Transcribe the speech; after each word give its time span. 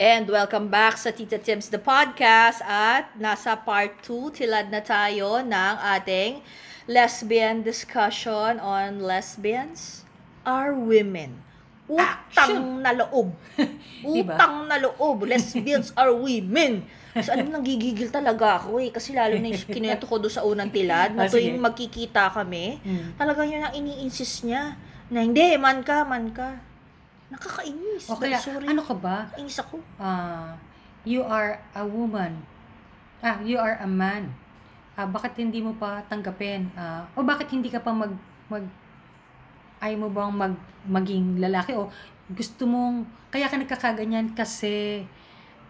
And 0.00 0.24
welcome 0.26 0.72
back 0.72 0.96
sa 0.96 1.12
Tita 1.12 1.36
Tims 1.36 1.68
the 1.68 1.78
podcast 1.78 2.64
at 2.64 3.12
nasa 3.14 3.54
part 3.54 4.00
2 4.02 4.32
tilad 4.34 4.72
na 4.72 4.80
tayo 4.80 5.44
ng 5.44 5.74
ating 5.94 6.40
lesbian 6.88 7.60
discussion 7.62 8.56
on 8.58 9.04
lesbians 9.04 10.02
are 10.42 10.72
women. 10.74 11.38
Utang 11.86 12.80
na 12.80 12.96
loob. 12.96 13.36
Diba? 14.02 14.32
Utang 14.34 14.64
na 14.64 14.80
loob. 14.80 15.28
Lesbians 15.28 15.92
are 16.00 16.10
women. 16.10 16.88
So, 17.12 17.36
alam 17.36 17.52
mo, 17.52 17.60
nanggigigil 17.60 18.08
talaga 18.08 18.64
ako 18.64 18.80
eh. 18.80 18.88
Kasi 18.88 19.12
lalo 19.12 19.36
na 19.36 19.52
yung 19.52 19.68
kinento 19.68 20.08
ko 20.08 20.16
doon 20.16 20.32
sa 20.32 20.40
unang 20.42 20.72
tilad, 20.72 21.12
na 21.12 21.28
Ah, 21.28 21.28
tuwing 21.28 21.60
magkikita 21.60 22.32
kami, 22.32 22.80
Mm. 22.80 23.20
talaga 23.20 23.44
yun 23.44 23.60
ang 23.60 23.76
ini-insist 23.76 24.48
niya. 24.48 24.80
Na 25.12 25.20
hindi, 25.20 25.44
man 25.60 25.84
ka, 25.84 26.08
man 26.08 26.32
ka. 26.32 26.56
Nakakainis. 27.32 28.04
O 28.12 28.20
kaya, 28.20 28.36
Sorry. 28.36 28.68
ano 28.68 28.84
ka 28.84 28.92
ba? 28.92 29.24
Inis 29.40 29.56
ako. 29.56 29.80
Ah, 29.96 30.52
you 31.02 31.24
are 31.24 31.56
a 31.72 31.80
woman. 31.80 32.44
Ah, 33.24 33.40
you 33.40 33.56
are 33.56 33.80
a 33.80 33.88
man. 33.88 34.28
Ah, 34.92 35.08
bakit 35.08 35.40
hindi 35.40 35.64
mo 35.64 35.72
pa 35.72 36.04
tanggapin? 36.04 36.68
Ah, 36.76 37.08
o 37.16 37.24
bakit 37.24 37.48
hindi 37.48 37.72
ka 37.72 37.80
pa 37.80 37.88
mag 37.90 38.12
mag 38.52 38.64
ay 39.80 39.96
mo 39.96 40.12
bang 40.12 40.30
mag 40.30 40.54
maging 40.86 41.40
lalaki 41.40 41.72
o 41.74 41.88
gusto 42.30 42.68
mong 42.68 43.02
kaya 43.32 43.50
ka 43.50 43.58
nagkakaganyan 43.58 44.30
kasi 44.30 45.02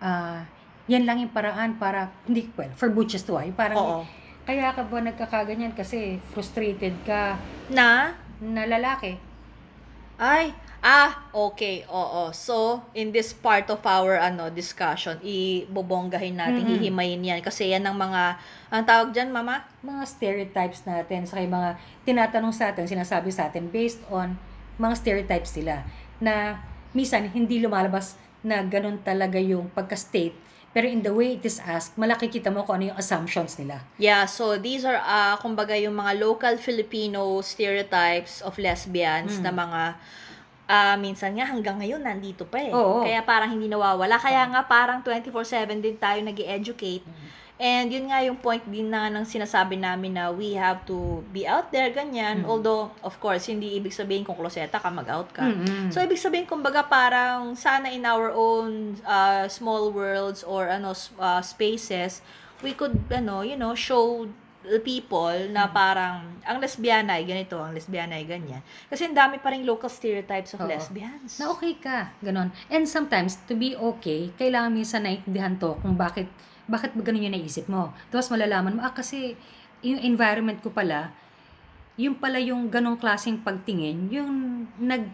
ah 0.04 0.44
yan 0.84 1.08
lang 1.08 1.22
yung 1.22 1.32
paraan 1.32 1.78
para 1.80 2.12
hindi 2.28 2.44
well 2.52 2.68
for 2.76 2.92
butches 2.92 3.24
to 3.24 3.38
ay 3.40 3.54
parang 3.56 3.78
Oo. 3.78 4.00
kaya 4.44 4.68
ka 4.76 4.84
ba 4.84 5.00
nagkakaganyan 5.00 5.72
kasi 5.72 6.20
frustrated 6.34 6.92
ka 7.08 7.40
Na? 7.72 8.12
na 8.42 8.68
lalaki 8.68 9.16
Ay, 10.20 10.52
ah, 10.82 11.30
okay, 11.30 11.86
oo. 11.86 12.34
So, 12.34 12.82
in 12.92 13.14
this 13.14 13.30
part 13.30 13.70
of 13.70 13.78
our 13.86 14.18
ano 14.18 14.50
discussion, 14.50 15.16
ibobonggahin 15.22 16.34
natin, 16.36 16.66
Mhm. 16.66 16.72
hihimayin 16.76 17.22
yan. 17.22 17.40
Kasi 17.40 17.70
yan 17.70 17.86
ang 17.86 17.94
mga, 17.94 18.36
ang 18.68 18.82
tawag 18.82 19.14
dyan, 19.14 19.30
mama? 19.30 19.62
mga 19.82 20.02
stereotypes 20.06 20.82
natin 20.82 21.22
sa 21.26 21.38
mga 21.38 21.78
tinatanong 22.02 22.50
sa 22.50 22.74
atin, 22.74 22.86
sinasabi 22.86 23.30
sa 23.30 23.46
atin 23.50 23.70
based 23.70 24.02
on 24.10 24.34
mga 24.78 24.94
stereotypes 24.98 25.54
nila 25.58 25.86
na 26.18 26.58
minsan 26.90 27.30
hindi 27.30 27.62
lumalabas 27.62 28.18
na 28.42 28.62
ganun 28.66 28.98
talaga 29.02 29.38
yung 29.38 29.70
pagka-state 29.70 30.34
pero 30.72 30.88
in 30.88 31.04
the 31.04 31.12
way 31.12 31.36
it 31.36 31.44
is 31.44 31.60
asked, 31.60 32.00
malaki 32.00 32.32
kita 32.32 32.48
mo 32.48 32.64
kung 32.64 32.80
ano 32.80 32.84
yung 32.90 32.98
assumptions 32.98 33.60
nila. 33.60 33.84
Yeah, 34.00 34.24
so 34.24 34.56
these 34.56 34.88
are, 34.88 34.96
ah, 35.04 35.36
kumbaga, 35.36 35.76
yung 35.76 35.92
mga 36.00 36.16
local 36.16 36.56
Filipino 36.56 37.44
stereotypes 37.44 38.40
of 38.40 38.56
lesbians 38.56 39.36
Mm. 39.36 39.42
na 39.44 39.52
mga, 39.52 39.82
ah, 40.68 40.96
minsan 40.98 41.34
nga 41.34 41.46
hanggang 41.48 41.78
ngayon 41.78 42.02
nandito 42.02 42.46
pa 42.46 42.58
eh. 42.62 42.70
Oo. 42.74 43.02
Kaya 43.02 43.22
parang 43.22 43.54
hindi 43.54 43.66
nawawala. 43.66 44.18
Kaya 44.18 44.46
nga 44.50 44.62
parang 44.66 45.00
24-7 45.00 45.82
din 45.82 45.96
tayo 45.98 46.18
nag 46.22 46.38
educate 46.38 47.06
And 47.62 47.94
yun 47.94 48.10
nga 48.10 48.18
yung 48.26 48.42
point 48.42 48.66
din 48.66 48.90
na 48.90 49.06
ng 49.06 49.22
sinasabi 49.22 49.78
namin 49.78 50.18
na 50.18 50.34
we 50.34 50.58
have 50.58 50.82
to 50.82 51.22
be 51.30 51.46
out 51.46 51.70
there, 51.70 51.94
ganyan. 51.94 52.42
Mm. 52.42 52.50
Although, 52.50 52.90
of 53.06 53.14
course, 53.22 53.46
hindi 53.46 53.78
ibig 53.78 53.94
sabihin 53.94 54.26
kung 54.26 54.34
kloseta 54.34 54.82
ka, 54.82 54.90
mag-out 54.90 55.30
ka. 55.30 55.46
Mm-mm. 55.46 55.86
So, 55.94 56.02
ibig 56.02 56.18
sabihin, 56.18 56.50
kumbaga, 56.50 56.82
parang 56.82 57.54
sana 57.54 57.94
in 57.94 58.02
our 58.02 58.34
own 58.34 58.98
uh, 59.06 59.46
small 59.46 59.94
worlds 59.94 60.42
or 60.42 60.66
ano 60.66 60.90
uh, 61.22 61.38
spaces, 61.38 62.18
we 62.66 62.74
could, 62.74 62.98
ano, 63.14 63.46
you 63.46 63.54
know, 63.54 63.78
show 63.78 64.26
people 64.80 65.50
na 65.50 65.66
Mm. 65.66 65.74
parang 65.74 66.16
ang 66.42 66.58
lesbiana 66.58 67.18
ay 67.18 67.26
ganito, 67.26 67.58
ang 67.58 67.74
lesbiana 67.74 68.14
ay 68.14 68.24
ganyan. 68.24 68.62
Kasi 68.86 69.06
ang 69.06 69.14
dami 69.14 69.38
pa 69.38 69.50
rin 69.50 69.66
local 69.66 69.90
stereotypes 69.90 70.54
of 70.54 70.62
Oo. 70.62 70.70
lesbians. 70.70 71.38
na 71.38 71.50
okay 71.50 71.74
ka, 71.74 72.14
ganon. 72.18 72.50
And 72.68 72.86
sometimes, 72.86 73.38
to 73.46 73.54
be 73.54 73.74
okay, 73.74 74.30
kailangan 74.34 74.70
minsan 74.70 75.02
naiintindihan 75.02 75.58
to 75.58 75.74
kung 75.82 75.94
bakit, 75.94 76.30
bakit 76.64 76.94
ba 76.94 77.02
ganun 77.02 77.26
yung 77.26 77.34
naisip 77.34 77.66
mo. 77.66 77.90
Tapos 78.08 78.30
malalaman 78.30 78.78
mo, 78.78 78.80
ah 78.80 78.94
kasi 78.94 79.34
yung 79.82 79.98
environment 79.98 80.62
ko 80.62 80.70
pala, 80.70 81.10
yung 81.98 82.14
pala 82.14 82.38
yung 82.38 82.70
ganong 82.70 82.96
klaseng 82.96 83.42
pagtingin, 83.42 84.08
yung 84.08 84.30
nag, 84.78 85.10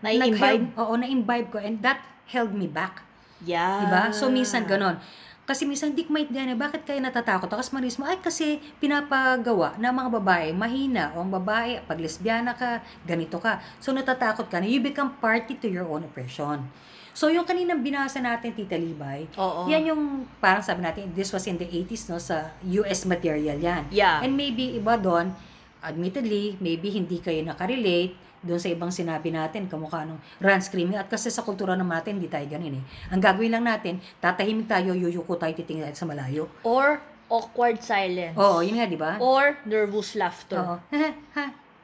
Nai-imbibe? 0.00 0.38
nag-help- 0.38 0.72
oo, 0.78 0.92
na-imbibe 0.94 1.48
ko 1.50 1.58
and 1.58 1.82
that 1.82 1.98
held 2.30 2.54
me 2.54 2.70
back. 2.70 3.02
Yeah. 3.42 3.86
Diba? 3.86 4.02
So, 4.10 4.30
minsan 4.30 4.66
ganon. 4.66 4.98
Kasi 5.48 5.64
minsan 5.64 5.96
di 5.96 6.04
ko 6.04 6.12
maintindihan 6.12 6.52
bakit 6.60 6.84
kayo 6.84 7.00
natatakot? 7.00 7.48
Tapos 7.48 7.72
manis 7.72 7.96
mo, 7.96 8.04
ay 8.04 8.20
kasi 8.20 8.60
pinapagawa 8.84 9.80
ng 9.80 9.94
mga 9.96 10.10
babae, 10.20 10.48
mahina, 10.52 11.16
o 11.16 11.24
ang 11.24 11.32
babae, 11.32 11.80
pag 11.88 11.96
lesbiana 11.96 12.52
ka, 12.52 12.84
ganito 13.08 13.40
ka. 13.40 13.56
So, 13.80 13.96
natatakot 13.96 14.52
ka 14.52 14.60
na 14.60 14.68
you 14.68 14.84
become 14.84 15.16
party 15.16 15.56
to 15.56 15.64
your 15.64 15.88
own 15.88 16.04
oppression. 16.04 16.68
So, 17.16 17.32
yung 17.32 17.48
kaninang 17.48 17.80
binasa 17.80 18.20
natin, 18.20 18.52
Tita 18.52 18.76
Libay, 18.76 19.24
Oo. 19.40 19.64
yan 19.72 19.88
yung, 19.88 20.28
parang 20.36 20.60
sabi 20.60 20.84
natin, 20.84 21.16
this 21.16 21.32
was 21.32 21.48
in 21.48 21.56
the 21.56 21.64
80s, 21.64 22.12
no, 22.12 22.20
sa 22.20 22.52
US 22.84 23.08
material 23.08 23.56
yan. 23.56 23.88
Yeah. 23.88 24.20
And 24.20 24.36
maybe 24.36 24.76
iba 24.76 25.00
doon, 25.00 25.32
admittedly, 25.80 26.60
maybe 26.60 26.92
hindi 26.92 27.24
kayo 27.24 27.40
nakarelate 27.40 28.27
doon 28.42 28.60
sa 28.60 28.70
ibang 28.70 28.92
sinabi 28.92 29.34
natin, 29.34 29.66
kamukha 29.66 30.06
nung 30.06 30.22
run 30.38 30.62
screaming. 30.62 30.98
At 30.98 31.10
kasi 31.10 31.28
sa 31.28 31.42
kultura 31.42 31.74
naman 31.74 31.98
natin, 31.98 32.22
hindi 32.22 32.30
tayo 32.30 32.46
ganun 32.46 32.78
eh. 32.78 32.84
Ang 33.10 33.20
gagawin 33.22 33.52
lang 33.58 33.64
natin, 33.66 33.98
tatahimik 34.22 34.70
tayo, 34.70 34.94
yuyuko 34.94 35.34
tayo, 35.34 35.52
titingin 35.54 35.90
tayo 35.90 35.96
sa 35.98 36.06
malayo. 36.06 36.46
Or 36.62 37.02
awkward 37.28 37.82
silence. 37.82 38.38
Oo, 38.38 38.64
yun 38.64 38.78
nga, 38.78 38.86
di 38.88 38.98
ba? 38.98 39.18
Or 39.20 39.58
nervous 39.66 40.14
laughter. 40.16 40.58
Oo. 40.58 40.76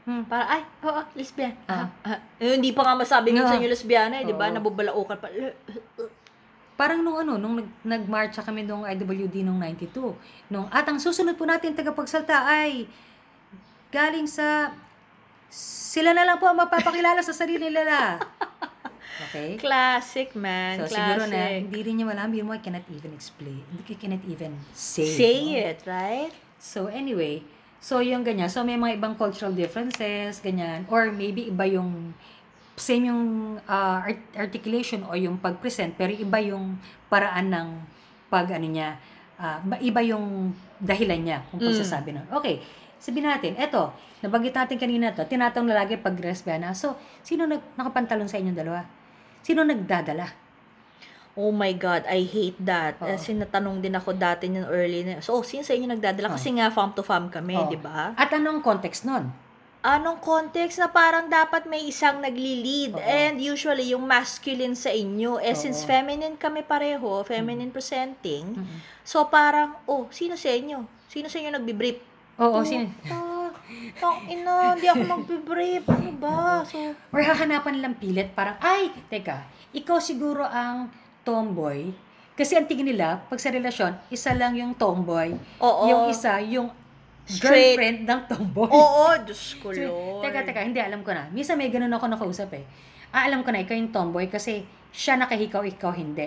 hmm. 0.04 0.22
Para, 0.30 0.60
ay, 0.60 0.62
oo, 0.84 1.02
lesbian. 1.18 1.52
Ah. 1.66 1.90
Ah, 2.04 2.16
ah. 2.16 2.18
Eh, 2.40 2.56
hindi 2.56 2.70
pa 2.72 2.84
nga 2.86 2.94
masabi 2.96 3.32
minsan 3.34 3.58
Oo. 3.58 3.62
yung 3.64 3.72
lesbiana, 3.72 4.22
eh, 4.22 4.24
di 4.24 4.34
ba? 4.36 4.48
Nabubalaukan 4.48 5.16
pa. 5.18 5.28
Parang 6.74 7.06
nung 7.06 7.18
ano, 7.18 7.38
nung 7.38 7.54
nag, 7.62 7.68
nag-marcha 7.86 8.42
kami 8.42 8.66
nung 8.66 8.82
IWD 8.82 9.46
nung 9.46 9.62
92, 9.62 10.50
nung, 10.50 10.66
at 10.74 10.82
ang 10.90 10.98
susunod 10.98 11.38
po 11.38 11.46
natin 11.46 11.70
tagapagsalta 11.70 12.34
ay 12.50 12.90
galing 13.94 14.26
sa 14.26 14.74
sila 15.54 16.10
na 16.10 16.26
lang 16.26 16.42
po 16.42 16.50
ang 16.50 16.58
mapapakilala 16.58 17.22
sa 17.22 17.30
sarili 17.30 17.70
nila. 17.70 18.18
Okay? 19.14 19.54
Classic, 19.62 20.34
man. 20.34 20.82
So, 20.82 20.90
Classic. 20.90 20.98
siguro 20.98 21.22
na, 21.30 21.54
hindi 21.54 21.78
rin 21.86 22.02
niya 22.02 22.06
malam, 22.10 22.34
yun 22.34 22.50
mo, 22.50 22.52
I 22.52 22.58
cannot 22.58 22.82
even 22.90 23.14
explain. 23.14 23.62
Hindi 23.70 23.82
ka 23.86 23.94
cannot 24.02 24.26
even 24.26 24.58
say. 24.74 25.06
Say 25.06 25.38
no? 25.54 25.62
it, 25.62 25.78
right? 25.86 26.34
So, 26.58 26.90
anyway, 26.90 27.46
so 27.78 28.02
yung 28.02 28.26
ganyan. 28.26 28.50
So, 28.50 28.66
may 28.66 28.74
mga 28.74 28.98
ibang 28.98 29.14
cultural 29.14 29.54
differences, 29.54 30.42
ganyan. 30.42 30.82
Or 30.90 31.14
maybe 31.14 31.46
iba 31.46 31.62
yung, 31.62 32.10
same 32.74 33.06
yung 33.06 33.22
uh, 33.62 33.98
art- 34.02 34.34
articulation 34.34 35.06
o 35.06 35.14
yung 35.14 35.38
pag-present, 35.38 35.94
pero 35.94 36.10
iba 36.10 36.42
yung 36.42 36.74
paraan 37.06 37.54
ng 37.54 37.68
pag, 38.26 38.50
ano 38.50 38.66
niya, 38.66 38.98
ba- 39.38 39.78
iba 39.78 40.02
yung 40.02 40.50
dahilan 40.82 41.22
niya 41.22 41.38
kung 41.50 41.62
Mm. 41.62 41.70
pagsasabi 41.70 42.10
nun. 42.18 42.26
Okay, 42.34 42.58
sabihin 43.04 43.28
natin, 43.28 43.52
eto, 43.60 43.92
nabanggit 44.24 44.56
natin 44.56 44.80
kanina 44.80 45.12
to, 45.12 45.28
tinatanong 45.28 45.68
na 45.68 45.84
lagi 45.84 46.00
pag 46.00 46.16
lesbiana. 46.16 46.72
So, 46.72 46.96
sino 47.20 47.44
nag, 47.44 47.76
nakapantalon 47.76 48.32
sa 48.32 48.40
inyong 48.40 48.56
dalawa? 48.56 48.80
Sino 49.44 49.60
nagdadala? 49.60 50.32
Oh 51.36 51.52
my 51.52 51.76
God, 51.76 52.08
I 52.08 52.24
hate 52.24 52.56
that. 52.64 52.96
Oo. 53.04 53.10
Kasi 53.12 53.36
natanong 53.36 53.84
din 53.84 53.92
ako 53.92 54.16
dati 54.16 54.48
ng 54.48 54.64
early 54.70 55.04
na. 55.04 55.20
So, 55.20 55.36
oh, 55.36 55.44
sino 55.44 55.60
sa 55.60 55.76
inyo 55.76 55.92
nagdadala? 55.92 56.32
Oo. 56.32 56.34
Kasi 56.40 56.56
nga, 56.56 56.72
farm 56.72 56.96
to 56.96 57.04
farm 57.04 57.28
kami, 57.28 57.60
di 57.68 57.76
ba? 57.76 58.16
At 58.16 58.32
anong 58.32 58.64
context 58.64 59.04
nun? 59.04 59.28
Anong 59.84 60.24
context 60.24 60.80
na 60.80 60.88
parang 60.88 61.28
dapat 61.28 61.68
may 61.68 61.84
isang 61.84 62.24
nagli-lead? 62.24 62.96
Oo. 62.96 63.04
And 63.04 63.36
usually, 63.36 63.92
yung 63.92 64.08
masculine 64.08 64.72
sa 64.72 64.88
inyo, 64.88 65.36
eh, 65.44 65.52
since 65.52 65.84
Oo. 65.84 65.92
feminine 65.92 66.40
kami 66.40 66.64
pareho, 66.64 67.20
feminine 67.28 67.68
presenting, 67.68 68.56
Mm-mm. 68.56 68.78
so 69.04 69.28
parang, 69.28 69.76
oh, 69.84 70.08
sino 70.08 70.40
sa 70.40 70.48
inyo? 70.48 70.88
Sino 71.12 71.28
sa 71.28 71.36
inyo 71.36 71.52
nagbibrief? 71.52 72.13
Oo, 72.36 72.58
sino? 72.60 72.90
Tang 73.94 74.26
ina, 74.26 74.74
hindi 74.74 74.86
ako 74.86 75.02
magbibrief. 75.04 75.84
Ano 75.86 76.10
ba? 76.16 76.60
So, 76.64 76.92
Or 77.08 77.20
hahanapan 77.20 77.78
lang 77.78 77.94
pilit, 77.94 78.32
parang, 78.32 78.58
ay, 78.58 78.90
teka, 79.06 79.42
ikaw 79.70 79.98
siguro 79.98 80.42
ang 80.42 80.90
tomboy. 81.22 81.94
Kasi 82.34 82.58
ang 82.58 82.66
tingin 82.66 82.90
nila, 82.90 83.22
pag 83.24 83.38
sa 83.38 83.48
relasyon, 83.48 83.94
isa 84.08 84.34
lang 84.34 84.54
yung 84.54 84.74
tomboy. 84.74 85.38
oo. 85.58 85.84
Yung 85.86 86.02
isa, 86.08 86.42
yung 86.42 86.74
Straight. 87.24 87.78
girlfriend 87.78 87.98
ng 88.04 88.20
tomboy. 88.26 88.68
Oo, 88.68 89.14
Diyos 89.22 89.54
ko, 89.62 89.70
So, 89.70 89.80
Lord. 89.80 90.22
teka, 90.22 90.42
teka, 90.42 90.60
hindi, 90.60 90.76
alam 90.76 91.00
ko 91.00 91.14
na. 91.14 91.30
Minsan 91.30 91.54
may 91.54 91.70
ganun 91.70 91.88
ako 91.88 92.10
nakausap 92.10 92.50
eh. 92.52 92.66
Ah, 93.08 93.24
alam 93.24 93.40
ko 93.40 93.54
na, 93.54 93.62
ikaw 93.62 93.72
yung 93.72 93.88
tomboy 93.88 94.26
kasi 94.26 94.60
siya 94.90 95.14
nakahikaw, 95.14 95.62
ikaw 95.62 95.94
hindi. 95.94 96.26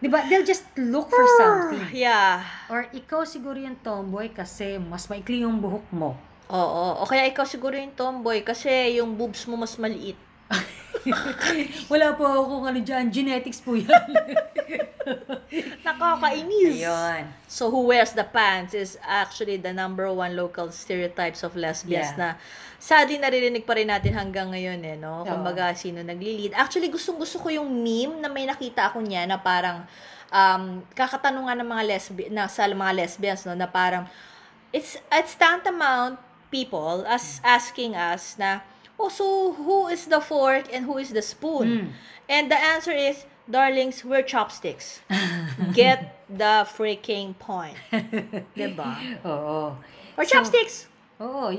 Di 0.00 0.08
ba? 0.08 0.24
They'll 0.24 0.48
just 0.48 0.64
look 0.80 1.12
for 1.12 1.24
something. 1.36 1.92
Yeah. 1.92 2.40
Or 2.72 2.88
ikaw 2.88 3.28
siguro 3.28 3.60
yung 3.60 3.76
tomboy 3.84 4.32
kasi 4.32 4.80
mas 4.80 5.04
maikli 5.12 5.44
yung 5.44 5.60
buhok 5.60 5.84
mo. 5.92 6.16
Oo. 6.48 7.04
O 7.04 7.06
kaya 7.06 7.28
ikaw 7.28 7.44
siguro 7.44 7.76
yung 7.76 7.92
tomboy 7.92 8.40
kasi 8.40 8.96
yung 8.96 9.14
boobs 9.14 9.44
mo 9.44 9.60
mas 9.60 9.76
maliit. 9.76 10.16
Wala 11.92 12.12
po 12.12 12.24
ako 12.28 12.42
kung 12.44 12.64
ano 12.68 12.80
dyan. 12.84 13.08
Genetics 13.08 13.60
po 13.64 13.72
yan. 13.76 13.88
Nakakainis. 15.86 16.84
Ayun. 16.84 17.22
So, 17.48 17.72
who 17.72 17.88
wears 17.88 18.12
the 18.12 18.24
pants 18.26 18.76
is 18.76 19.00
actually 19.02 19.56
the 19.56 19.72
number 19.72 20.06
one 20.12 20.36
local 20.36 20.68
stereotypes 20.70 21.40
of 21.42 21.56
lesbians 21.56 22.12
Yeah. 22.14 22.20
na 22.20 22.28
sadly 22.80 23.16
naririnig 23.20 23.64
pa 23.64 23.76
rin 23.76 23.88
natin 23.88 24.16
hanggang 24.16 24.52
ngayon 24.52 24.80
eh, 24.84 24.96
no? 24.96 25.24
Oo. 25.24 25.28
Kumbaga, 25.28 25.72
sino 25.76 26.00
nagli-lead. 26.04 26.52
Actually, 26.56 26.92
gustong-gusto 26.92 27.40
ko 27.40 27.48
yung 27.48 27.68
meme 27.68 28.20
na 28.20 28.28
may 28.28 28.44
nakita 28.44 28.92
ako 28.92 29.00
niya 29.04 29.24
na 29.24 29.40
parang 29.40 29.84
um, 30.32 30.84
kakatanungan 30.92 31.60
ng 31.60 31.68
mga 31.68 31.84
lesbian, 31.88 32.30
na 32.32 32.44
sa 32.48 32.68
mga 32.68 32.92
lesbians, 32.92 33.44
no? 33.48 33.56
Na 33.56 33.68
parang, 33.68 34.04
it's, 34.72 35.00
it's 35.12 35.32
tantamount 35.36 36.20
people 36.52 37.04
as 37.08 37.40
asking 37.44 37.96
us 37.96 38.36
na, 38.36 38.60
oh, 39.00 39.08
so 39.08 39.56
who 39.56 39.88
is 39.88 40.04
the 40.06 40.20
fork 40.20 40.68
and 40.68 40.84
who 40.84 41.00
is 41.00 41.10
the 41.16 41.24
spoon? 41.24 41.66
Mm. 41.66 41.86
And 42.28 42.44
the 42.52 42.60
answer 42.60 42.92
is, 42.92 43.24
darlings, 43.48 44.04
we're 44.04 44.22
chopsticks. 44.22 45.00
Get 45.72 46.20
the 46.28 46.68
freaking 46.68 47.32
point. 47.40 47.80
diba? 48.58 49.00
Oo. 49.24 49.74
Or 50.14 50.24
So, 50.28 50.36
chopsticks. 50.36 50.86
Oo. 51.18 51.56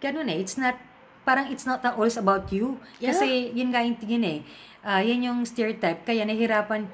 Ganun 0.00 0.30
eh. 0.30 0.38
It's 0.38 0.56
not, 0.56 0.78
parang 1.26 1.50
it's 1.50 1.66
not 1.66 1.82
always 1.84 2.16
about 2.16 2.48
you. 2.54 2.78
Yeah. 3.02 3.12
Kasi 3.12 3.50
yun 3.52 3.74
nga 3.74 3.82
yung 3.82 3.98
tingin 3.98 4.24
eh. 4.24 4.38
Ah, 4.80 5.02
yan 5.02 5.26
yung 5.26 5.42
stereotype. 5.44 6.06
Kaya 6.06 6.22
nahihirapan 6.22 6.86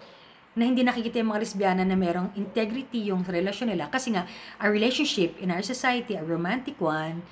na 0.54 0.62
hindi 0.62 0.86
nakikita 0.86 1.18
yung 1.20 1.34
mga 1.34 1.42
lesbiana 1.42 1.82
na 1.82 1.98
merong 1.98 2.30
integrity 2.38 3.10
yung 3.10 3.26
relasyon 3.26 3.74
nila. 3.74 3.90
Kasi 3.90 4.14
nga, 4.14 4.26
a 4.58 4.66
relationship 4.70 5.34
in 5.42 5.50
our 5.50 5.62
society, 5.62 6.14
a 6.14 6.22
romantic 6.22 6.78
one, 6.78 7.22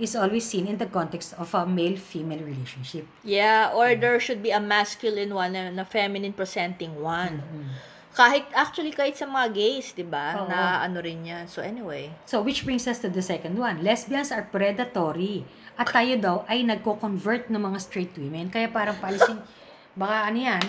is 0.00 0.16
always 0.16 0.48
seen 0.48 0.66
in 0.66 0.80
the 0.80 0.88
context 0.88 1.36
of 1.36 1.52
a 1.52 1.68
male-female 1.68 2.42
relationship. 2.42 3.04
Yeah, 3.22 3.70
or 3.70 3.94
there 3.94 4.18
should 4.18 4.42
be 4.42 4.50
a 4.50 4.60
masculine 4.60 5.32
one 5.36 5.54
and 5.54 5.78
a 5.78 5.86
feminine 5.86 6.32
presenting 6.32 6.98
one. 6.98 7.44
Mhm. 7.44 7.68
Kahit, 8.10 8.44
actually, 8.52 8.90
kahit 8.90 9.14
sa 9.14 9.30
mga 9.30 9.54
gays, 9.54 9.94
di 9.94 10.02
ba? 10.02 10.42
Oo. 10.42 10.50
Na 10.50 10.82
ano 10.82 10.98
rin 10.98 11.22
yan. 11.22 11.46
So, 11.46 11.62
anyway. 11.62 12.10
So, 12.26 12.42
which 12.42 12.66
brings 12.66 12.90
us 12.90 12.98
to 13.06 13.08
the 13.08 13.22
second 13.22 13.54
one. 13.54 13.86
Lesbians 13.86 14.34
are 14.34 14.50
predatory. 14.50 15.46
At 15.78 15.94
tayo 15.94 16.18
daw 16.18 16.36
ay 16.50 16.66
nagko-convert 16.66 17.48
ng 17.48 17.62
mga 17.62 17.78
straight 17.78 18.12
women. 18.18 18.50
Kaya 18.50 18.66
parang 18.66 18.98
paalisin, 18.98 19.38
baka 19.94 20.26
ano 20.28 20.38
yan, 20.42 20.64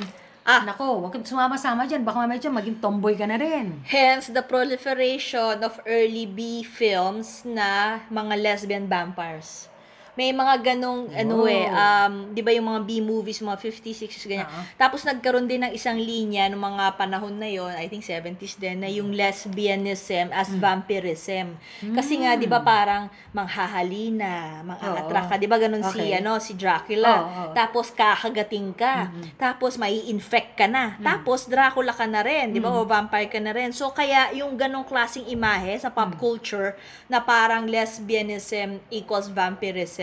Ah. 0.52 0.68
nako, 0.68 1.08
wag 1.08 1.16
kang 1.16 1.24
sumama-sama 1.24 1.88
dyan. 1.88 2.04
Baka 2.04 2.28
mamaya 2.28 2.36
dyan, 2.36 2.52
maging 2.52 2.78
tomboy 2.84 3.16
ka 3.16 3.24
na 3.24 3.40
rin. 3.40 3.80
Hence, 3.88 4.28
the 4.28 4.44
proliferation 4.44 5.64
of 5.64 5.80
early 5.88 6.28
B 6.28 6.60
films 6.60 7.48
na 7.48 8.04
mga 8.12 8.36
lesbian 8.36 8.86
vampires. 8.92 9.71
May 10.12 10.32
mga 10.32 10.76
ganong, 10.76 11.08
ano 11.10 11.36
Oh. 11.38 11.48
eh, 11.48 11.66
um, 11.66 12.14
di 12.30 12.44
ba 12.44 12.52
yung 12.52 12.68
mga 12.68 12.84
B-movies, 12.84 13.40
mga 13.40 13.56
50s, 13.58 13.96
60s, 13.98 14.28
ganyan. 14.28 14.44
Oo. 14.44 14.64
Tapos 14.76 15.02
nagkaroon 15.02 15.46
din 15.46 15.62
ng 15.62 15.72
isang 15.72 15.96
linya 15.96 16.46
ng 16.46 16.60
mga 16.60 16.86
panahon 16.96 17.32
na 17.34 17.48
yon 17.48 17.72
I 17.72 17.88
think 17.88 18.04
70s 18.04 18.56
din, 18.56 18.78
na 18.78 18.88
yung 18.88 19.12
lesbianism 19.12 20.28
as 20.32 20.52
Hmm. 20.52 20.60
vampirism. 20.60 21.56
Kasi 21.94 22.20
nga, 22.20 22.36
di 22.36 22.44
ba 22.44 22.60
parang 22.60 23.08
manghahalina, 23.32 24.60
mang-attract 24.64 25.28
ka. 25.30 25.36
Di 25.38 25.48
ba 25.48 25.56
ganun 25.56 25.84
si, 25.86 26.00
Okay. 26.02 26.20
ano, 26.20 26.38
si 26.38 26.54
Dracula. 26.54 27.14
Oo, 27.18 27.32
oo. 27.48 27.54
Tapos 27.54 27.92
kakagating 27.92 28.74
ka. 28.74 29.08
Tapos 29.38 29.78
mai-infect 29.78 30.56
ka 30.56 30.68
na. 30.68 30.98
Tapos 31.00 31.48
Dracula 31.48 31.92
ka 31.92 32.04
na 32.04 32.20
rin, 32.20 32.52
di 32.52 32.60
ba? 32.60 32.70
O 32.70 32.84
vampire 32.84 33.28
ka 33.28 33.40
na 33.40 33.52
rin. 33.52 33.72
So, 33.72 33.92
kaya 33.92 34.32
yung 34.34 34.56
ganong 34.56 34.84
klaseng 34.84 35.24
imahe 35.26 35.78
sa 35.78 35.88
pop 35.88 36.16
culture 36.18 36.76
na 37.08 37.20
parang 37.20 37.64
lesbianism 37.66 38.82
equals 38.90 39.28
vampirism, 39.30 40.00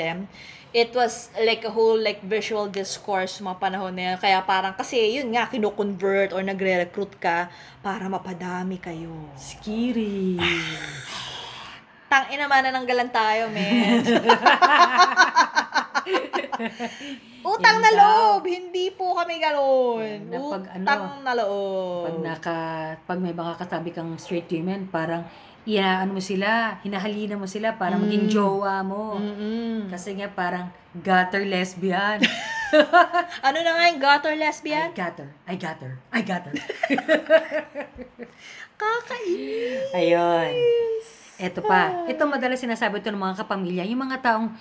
it 0.73 0.93
was 0.93 1.33
like 1.41 1.65
a 1.65 1.73
whole 1.73 1.97
like 1.97 2.21
visual 2.25 2.69
discourse 2.69 3.41
mga 3.41 3.59
panahon 3.61 3.95
na 3.97 4.03
yun. 4.13 4.17
Kaya 4.21 4.45
parang, 4.45 4.75
kasi 4.77 5.17
yun 5.17 5.33
nga, 5.33 5.49
kino-convert 5.49 6.37
or 6.37 6.45
nagre-recruit 6.45 7.17
ka 7.17 7.49
para 7.81 8.05
mapadami 8.09 8.77
kayo. 8.81 9.33
Scary. 9.37 10.37
Tang 12.11 12.25
ina 12.33 12.49
man 12.49 12.65
na 12.65 12.81
galan 12.89 13.13
tayo, 13.13 13.53
men. 13.53 14.01
Utang 17.49 17.79
na 17.81 17.91
loob, 17.95 18.43
hindi 18.49 18.91
po 18.93 19.13
kami 19.13 19.41
ganoon. 19.41 20.33
Ano, 20.33 20.57
Utang 20.57 21.21
na 21.21 21.33
loob. 21.37 22.09
Pag 22.09 22.19
naka, 22.25 22.59
pag 23.05 23.21
may 23.21 23.37
mga 23.37 23.61
katabi 23.61 23.93
kang 23.93 24.17
straight 24.17 24.49
women, 24.53 24.89
parang, 24.89 25.29
iyaano 25.69 26.17
mo 26.17 26.23
sila, 26.25 26.81
hinahalina 26.81 27.37
mo 27.37 27.45
sila 27.45 27.77
para 27.77 28.01
maging 28.01 28.25
Mm. 28.25 28.33
jowa 28.33 28.81
mo. 28.81 29.21
Mm-mm. 29.21 29.93
Kasi 29.93 30.17
nga 30.17 30.33
parang 30.33 30.73
gutter 30.97 31.45
lesbian. 31.45 32.25
Ano 33.41 33.65
na 33.65 33.71
nga 33.73 33.89
yung 33.89 33.97
gutter 33.97 34.37
I 34.37 34.41
lesbian? 34.41 34.93
got 34.93 35.17
her. 35.17 35.33
I 35.49 35.57
got 35.57 35.81
her. 35.81 35.97
I 36.13 36.21
got 36.21 36.45
her. 36.45 36.53
Kakainis. 38.77 39.89
Ayun. 39.95 40.53
Ito 41.39 41.61
pa. 41.63 42.05
Ito 42.05 42.29
madalas 42.29 42.61
sinasabi 42.61 43.01
ito 43.01 43.09
ng 43.09 43.17
mga 43.17 43.41
kapamilya. 43.41 43.89
Yung 43.89 44.05
mga 44.05 44.21
taong 44.21 44.53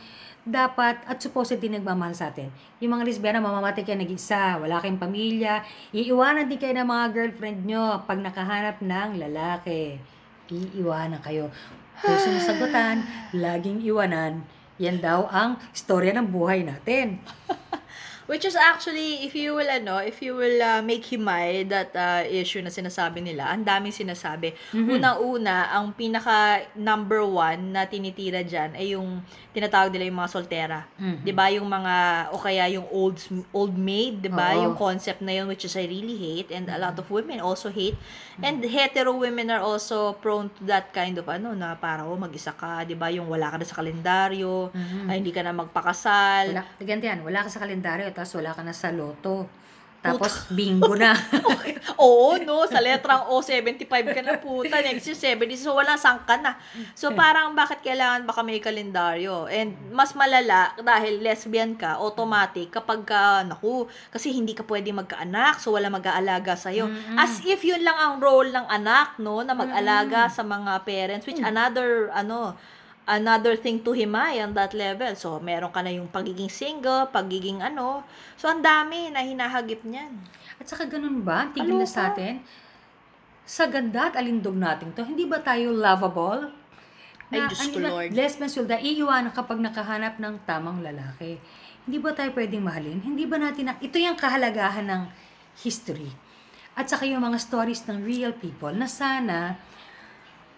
dapat 0.47 1.03
at 1.03 1.19
supposedly 1.19 1.67
nagmamahal 1.67 2.15
sa 2.15 2.31
atin. 2.31 2.47
Yung 2.79 2.95
mga 2.95 3.03
lesbiana, 3.03 3.43
mamamatay 3.43 3.83
kayo 3.83 3.99
nag-isa, 3.99 4.55
wala 4.55 4.79
kayong 4.79 4.95
pamilya, 4.95 5.59
iiwanan 5.91 6.47
din 6.47 6.55
kayo 6.55 6.71
ng 6.71 6.87
mga 6.87 7.05
girlfriend 7.11 7.67
nyo 7.67 7.99
pag 8.07 8.23
nakahanap 8.23 8.79
ng 8.79 9.09
lalaki. 9.19 9.99
Iiwanan 10.47 11.19
kayo. 11.19 11.51
Kung 11.97 12.17
sumusagutan, 12.21 13.03
laging 13.33 13.83
iwanan. 13.83 14.45
Yan 14.77 15.01
daw 15.01 15.25
ang 15.27 15.57
storya 15.73 16.13
ng 16.13 16.29
buhay 16.29 16.61
natin. 16.61 17.17
Which 18.27 18.43
is 18.43 18.59
actually, 18.59 19.23
if 19.23 19.31
you 19.33 19.55
will, 19.55 19.65
ano, 19.65 20.03
if 20.03 20.19
you 20.19 20.35
will 20.35 20.59
uh, 20.59 20.83
make 20.83 21.07
himay 21.07 21.63
that 21.71 21.95
uh, 21.95 22.27
issue 22.27 22.59
na 22.59 22.67
sinasabi 22.67 23.23
nila, 23.23 23.47
ang 23.47 23.63
daming 23.63 23.95
sinasabi. 23.95 24.51
Mhm. 24.75 24.99
Unang-una, 24.99 25.71
ang 25.71 25.95
pinaka 25.95 26.67
number 26.75 27.23
one 27.23 27.71
na 27.71 27.87
tinitira 27.87 28.43
dyan 28.43 28.75
ay 28.75 28.99
yung 28.99 29.23
tinatawag 29.55 29.89
nila 29.89 30.11
yung 30.11 30.19
mga 30.19 30.31
soltera. 30.31 30.79
Mhm. 30.99 31.23
'Di 31.23 31.31
ba 31.31 31.47
yung 31.49 31.65
mga 31.65 31.95
o 32.29 32.37
kaya 32.37 32.67
yung 32.69 32.85
old 32.91 33.15
old 33.49 33.73
maid, 33.73 34.21
'di 34.21 34.29
ba? 34.29 34.53
Yung 34.53 34.75
concept 34.75 35.23
na 35.23 35.33
yun 35.33 35.47
which 35.47 35.63
is 35.63 35.73
I 35.73 35.87
really 35.87 36.13
hate 36.13 36.51
and 36.51 36.67
a 36.69 36.77
lot 36.77 36.93
of 36.99 37.07
women 37.09 37.39
also 37.39 37.71
hate. 37.71 37.95
Mm-hmm. 37.97 38.43
And 38.43 38.57
hetero 38.61 39.17
women 39.17 39.49
are 39.49 39.63
also 39.63 40.13
prone 40.19 40.53
to 40.59 40.67
that 40.69 40.91
kind 40.93 41.17
of 41.17 41.25
ano 41.25 41.57
na 41.57 41.73
para 41.73 42.05
oh 42.05 42.13
mag-isa 42.13 42.53
ka, 42.53 42.83
'di 42.83 42.93
ba? 42.93 43.07
Yung 43.09 43.31
wala 43.31 43.49
ka 43.49 43.57
na 43.57 43.65
sa 43.65 43.79
kalendaryo, 43.79 44.69
Mhm. 44.75 45.09
ay 45.09 45.15
hindi 45.17 45.31
ka 45.33 45.41
na 45.41 45.55
magpakasal. 45.55 46.53
Wala, 46.53 46.63
ganito 46.77 47.07
yan, 47.07 47.23
wala 47.25 47.39
ka 47.41 47.49
sa 47.49 47.63
kalendaryo, 47.63 48.13
tapos 48.17 48.33
wala 48.41 48.49
ka 48.49 48.65
na 48.65 48.73
sa 48.73 48.89
loto. 48.89 49.45
Tapos 50.01 50.49
bingo 50.53 50.93
na. 50.93 51.17
Oo, 52.01 52.37
no, 52.39 52.63
sa 52.69 52.79
letrang 52.79 53.27
O, 53.33 53.41
75 53.41 53.89
ka 53.89 54.21
na 54.21 54.37
puta. 54.37 54.79
Next 54.79 55.09
year, 55.09 55.37
70. 55.37 55.57
So, 55.57 55.73
wala 55.73 55.97
sangka 55.97 56.37
na. 56.37 56.55
So, 56.93 57.11
parang 57.11 57.57
bakit 57.57 57.81
kailangan 57.81 58.23
baka 58.23 58.45
may 58.45 58.61
kalendaryo? 58.61 59.49
And 59.49 59.73
mas 59.91 60.13
malala, 60.13 60.77
dahil 60.79 61.19
lesbian 61.19 61.75
ka, 61.75 61.97
automatic, 61.97 62.71
kapag 62.71 63.03
ka, 63.03 63.41
naku, 63.43 63.89
kasi 64.13 64.31
hindi 64.31 64.53
ka 64.53 64.63
pwede 64.69 64.93
magkaanak, 64.93 65.59
so 65.59 65.73
wala 65.73 65.89
mag-aalaga 65.89 66.53
sa'yo. 66.53 66.87
Mm-mm. 66.87 67.17
As 67.17 67.41
if 67.43 67.65
yun 67.65 67.81
lang 67.81 67.97
ang 67.97 68.15
role 68.21 68.53
ng 68.53 68.67
anak, 68.69 69.17
no, 69.17 69.41
na 69.41 69.57
mag-alaga 69.57 70.29
sa 70.29 70.45
mga 70.45 70.85
parents, 70.85 71.25
which 71.25 71.41
another, 71.41 72.13
ano, 72.13 72.53
another 73.07 73.55
thing 73.55 73.79
to 73.81 73.95
himay 73.95 74.43
on 74.43 74.51
that 74.51 74.75
level. 74.75 75.09
So, 75.15 75.39
meron 75.39 75.71
ka 75.71 75.79
na 75.79 75.95
yung 75.95 76.11
pagiging 76.11 76.51
single, 76.51 77.07
pagiging 77.07 77.63
ano. 77.63 78.03
So, 78.35 78.51
ang 78.51 78.59
dami 78.59 79.07
na 79.09 79.23
hinahagip 79.23 79.87
niyan. 79.87 80.11
At 80.59 80.67
saka 80.67 80.85
ganun 80.85 81.23
ba? 81.23 81.47
Tingin 81.55 81.79
na 81.79 81.87
sa 81.87 82.11
atin, 82.11 82.43
sa 83.47 83.63
ganda 83.71 84.11
at 84.11 84.19
alindog 84.19 84.59
natin 84.59 84.91
to, 84.91 85.07
hindi 85.07 85.23
ba 85.23 85.39
tayo 85.39 85.71
lovable? 85.71 86.51
Ay, 87.31 87.47
Diyos 87.47 87.71
ko, 87.71 87.79
ano, 87.79 87.87
Lord. 87.95 88.11
Lesbian 88.11 88.51
will 88.51 88.67
die, 88.67 88.83
iiwanan 88.83 89.31
kapag 89.31 89.59
nakahanap 89.63 90.19
ng 90.19 90.43
tamang 90.43 90.83
lalaki. 90.83 91.39
Hindi 91.87 91.97
ba 92.03 92.11
tayo 92.11 92.35
pwedeng 92.35 92.67
mahalin? 92.67 92.99
Hindi 92.99 93.23
ba 93.23 93.39
natin, 93.39 93.71
na, 93.71 93.73
ito 93.79 93.95
yung 93.95 94.19
kahalagahan 94.19 94.83
ng 94.83 95.03
history. 95.63 96.11
At 96.75 96.91
saka 96.91 97.07
yung 97.07 97.23
mga 97.23 97.39
stories 97.39 97.87
ng 97.87 98.03
real 98.03 98.35
people 98.35 98.75
na 98.75 98.87
sana, 98.91 99.55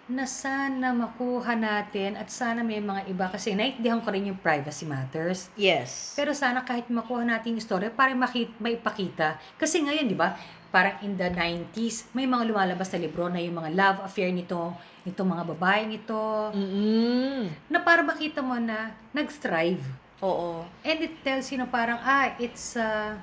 na 0.10 0.26
sana 0.26 0.90
makuha 0.90 1.54
natin 1.54 2.18
at 2.18 2.34
sana 2.34 2.66
may 2.66 2.82
mga 2.82 3.06
iba 3.14 3.30
kasi 3.30 3.54
naintindihan 3.54 4.02
ko 4.02 4.10
rin 4.10 4.26
yung 4.34 4.42
privacy 4.42 4.90
matters. 4.90 5.54
Yes. 5.54 6.18
Pero 6.18 6.34
sana 6.34 6.66
kahit 6.66 6.90
makuha 6.90 7.22
natin 7.22 7.54
yung 7.54 7.64
story 7.64 7.94
para 7.94 8.10
makit, 8.18 8.50
maipakita. 8.58 9.38
Kasi 9.62 9.86
ngayon, 9.86 10.10
di 10.10 10.18
ba, 10.18 10.34
parang 10.74 10.98
in 11.06 11.14
the 11.14 11.30
90s, 11.30 12.10
may 12.18 12.26
mga 12.26 12.50
lumalabas 12.50 12.90
na 12.90 13.00
libro 13.06 13.30
na 13.30 13.38
yung 13.38 13.62
mga 13.62 13.70
love 13.78 14.00
affair 14.02 14.34
nito, 14.34 14.74
itong 15.06 15.30
mga 15.30 15.44
babaeng 15.54 15.94
ito, 15.94 16.22
Mm-mm. 16.58 17.70
na 17.70 17.78
para 17.78 18.02
makita 18.02 18.42
mo 18.42 18.58
na 18.58 18.90
nag-strive. 19.14 19.86
Oo. 20.26 20.66
And 20.82 21.00
it 21.06 21.22
tells 21.22 21.54
you 21.54 21.62
na 21.62 21.70
parang, 21.70 22.02
ah, 22.02 22.34
it's, 22.42 22.74
uh, 22.74 23.14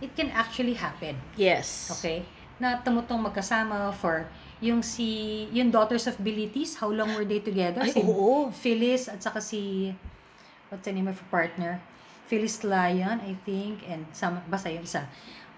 it 0.00 0.16
can 0.16 0.32
actually 0.32 0.74
happen. 0.74 1.12
Yes. 1.36 1.92
Okay? 2.00 2.24
Na 2.56 2.80
tumutong 2.80 3.20
magkasama 3.20 3.92
for 4.00 4.24
yung 4.62 4.80
si, 4.80 5.44
yung 5.50 5.68
Daughters 5.68 6.06
of 6.06 6.14
Bilitis, 6.16 6.78
how 6.78 6.88
long 6.88 7.12
were 7.12 7.26
they 7.26 7.42
together? 7.42 7.82
Ay, 7.82 7.90
si 7.90 8.00
oo. 8.00 8.48
Phyllis 8.54 9.10
at 9.10 9.18
saka 9.18 9.42
si, 9.42 9.90
what's 10.70 10.86
the 10.86 10.94
name 10.94 11.10
of 11.10 11.18
her 11.18 11.28
partner? 11.28 11.82
Phyllis 12.30 12.62
Lyon, 12.62 13.18
I 13.20 13.34
think, 13.42 13.82
and 13.84 14.06
some, 14.14 14.38
basta 14.46 14.70
yung 14.70 14.86
isa. 14.86 15.04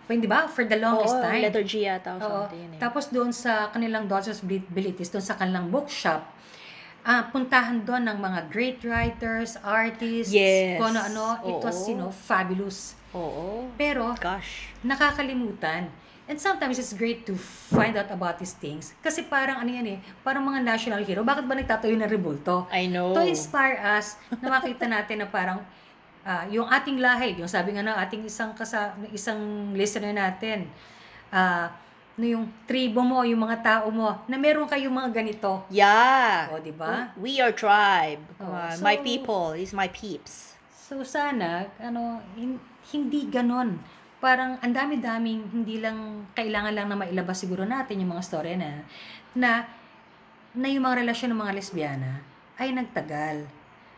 Hindi 0.04 0.24
ba? 0.24 0.48
For 0.48 0.64
the 0.64 0.76
longest 0.76 1.16
Oo, 1.16 1.22
time. 1.22 1.40
letter 1.44 1.62
G 1.62 1.84
yata 1.84 2.16
o 2.16 2.48
something. 2.48 2.76
eh. 2.76 2.80
Tapos 2.80 3.08
doon 3.08 3.30
sa 3.30 3.68
kanilang 3.70 4.08
Daughters 4.08 4.40
of 4.40 4.48
Abilities, 4.48 5.08
doon 5.08 5.22
sa 5.22 5.36
kanilang 5.36 5.68
bookshop, 5.68 6.24
ah 7.04 7.28
puntahan 7.28 7.84
doon 7.84 8.08
ng 8.08 8.16
mga 8.16 8.40
great 8.48 8.80
writers, 8.80 9.60
artists, 9.60 10.32
Yes. 10.32 10.80
kung 10.80 10.92
ano-ano. 10.92 11.36
It 11.44 11.60
was, 11.60 11.76
you 11.84 11.96
know, 11.96 12.08
fabulous. 12.08 12.96
Oo. 13.12 13.68
Pero, 13.76 14.16
Gosh. 14.16 14.72
nakakalimutan. 14.80 15.92
And 16.24 16.40
sometimes 16.40 16.80
it's 16.80 16.96
great 16.96 17.28
to 17.28 17.36
find 17.68 18.00
out 18.00 18.08
about 18.08 18.40
these 18.40 18.56
things. 18.56 18.96
Kasi 19.04 19.28
parang 19.28 19.60
ano 19.60 19.68
yan 19.68 19.84
eh, 19.86 19.98
parang 20.24 20.40
mga 20.40 20.64
national 20.64 21.04
hero. 21.04 21.20
Bakit 21.20 21.44
ba 21.44 21.52
nagtatayo 21.52 21.92
ng 21.94 22.08
rebulto? 22.08 22.64
I 22.72 22.88
know. 22.88 23.12
To 23.12 23.20
inspire 23.20 23.76
us 23.76 24.16
na 24.40 24.48
makita 24.48 24.88
natin 24.88 25.20
na 25.20 25.28
parang 25.28 25.60
ah, 26.24 26.48
yung 26.48 26.64
ating 26.64 26.96
lahi, 26.96 27.36
yung 27.36 27.46
sabi 27.46 27.76
nga 27.76 27.84
ng 27.84 27.96
ating 28.00 28.24
isang 28.24 28.56
kasa, 28.56 28.96
isang 29.12 29.36
listener 29.76 30.16
natin, 30.16 30.64
ah, 31.28 31.68
no 32.16 32.24
yung 32.24 32.48
tribo 32.64 33.04
mo, 33.04 33.20
yung 33.20 33.44
mga 33.44 33.60
tao 33.60 33.92
mo, 33.92 34.16
na 34.24 34.40
meron 34.40 34.64
kayong 34.64 34.94
mga 34.94 35.10
ganito. 35.12 35.60
Yeah. 35.68 36.48
O, 36.48 36.56
di 36.56 36.72
ba? 36.72 37.12
We 37.20 37.44
are 37.44 37.52
tribe. 37.52 38.24
Oh, 38.40 38.48
Uh, 38.48 38.72
so- 38.72 38.80
my 38.80 38.96
people 38.96 39.52
is 39.52 39.76
my 39.76 39.92
peeps. 39.92 40.56
So 40.72 41.04
sana, 41.04 41.68
ano, 41.76 42.24
hin- 42.32 42.60
hindi 42.88 43.28
ganon. 43.28 43.76
Parang 44.24 44.56
ang 44.64 44.72
dami-daming, 44.72 45.52
hindi 45.52 45.84
lang, 45.84 46.24
kailangan 46.32 46.72
lang 46.72 46.88
na 46.88 46.96
mailabas 46.96 47.44
siguro 47.44 47.68
natin 47.68 48.00
yung 48.00 48.16
mga 48.16 48.24
story 48.24 48.56
na, 48.56 48.80
na, 49.36 49.68
na 50.56 50.66
yung 50.72 50.88
mga 50.88 51.04
relasyon 51.04 51.36
ng 51.36 51.40
mga 51.44 51.52
lesbiana 51.52 52.24
ay 52.56 52.72
nagtagal. 52.72 53.44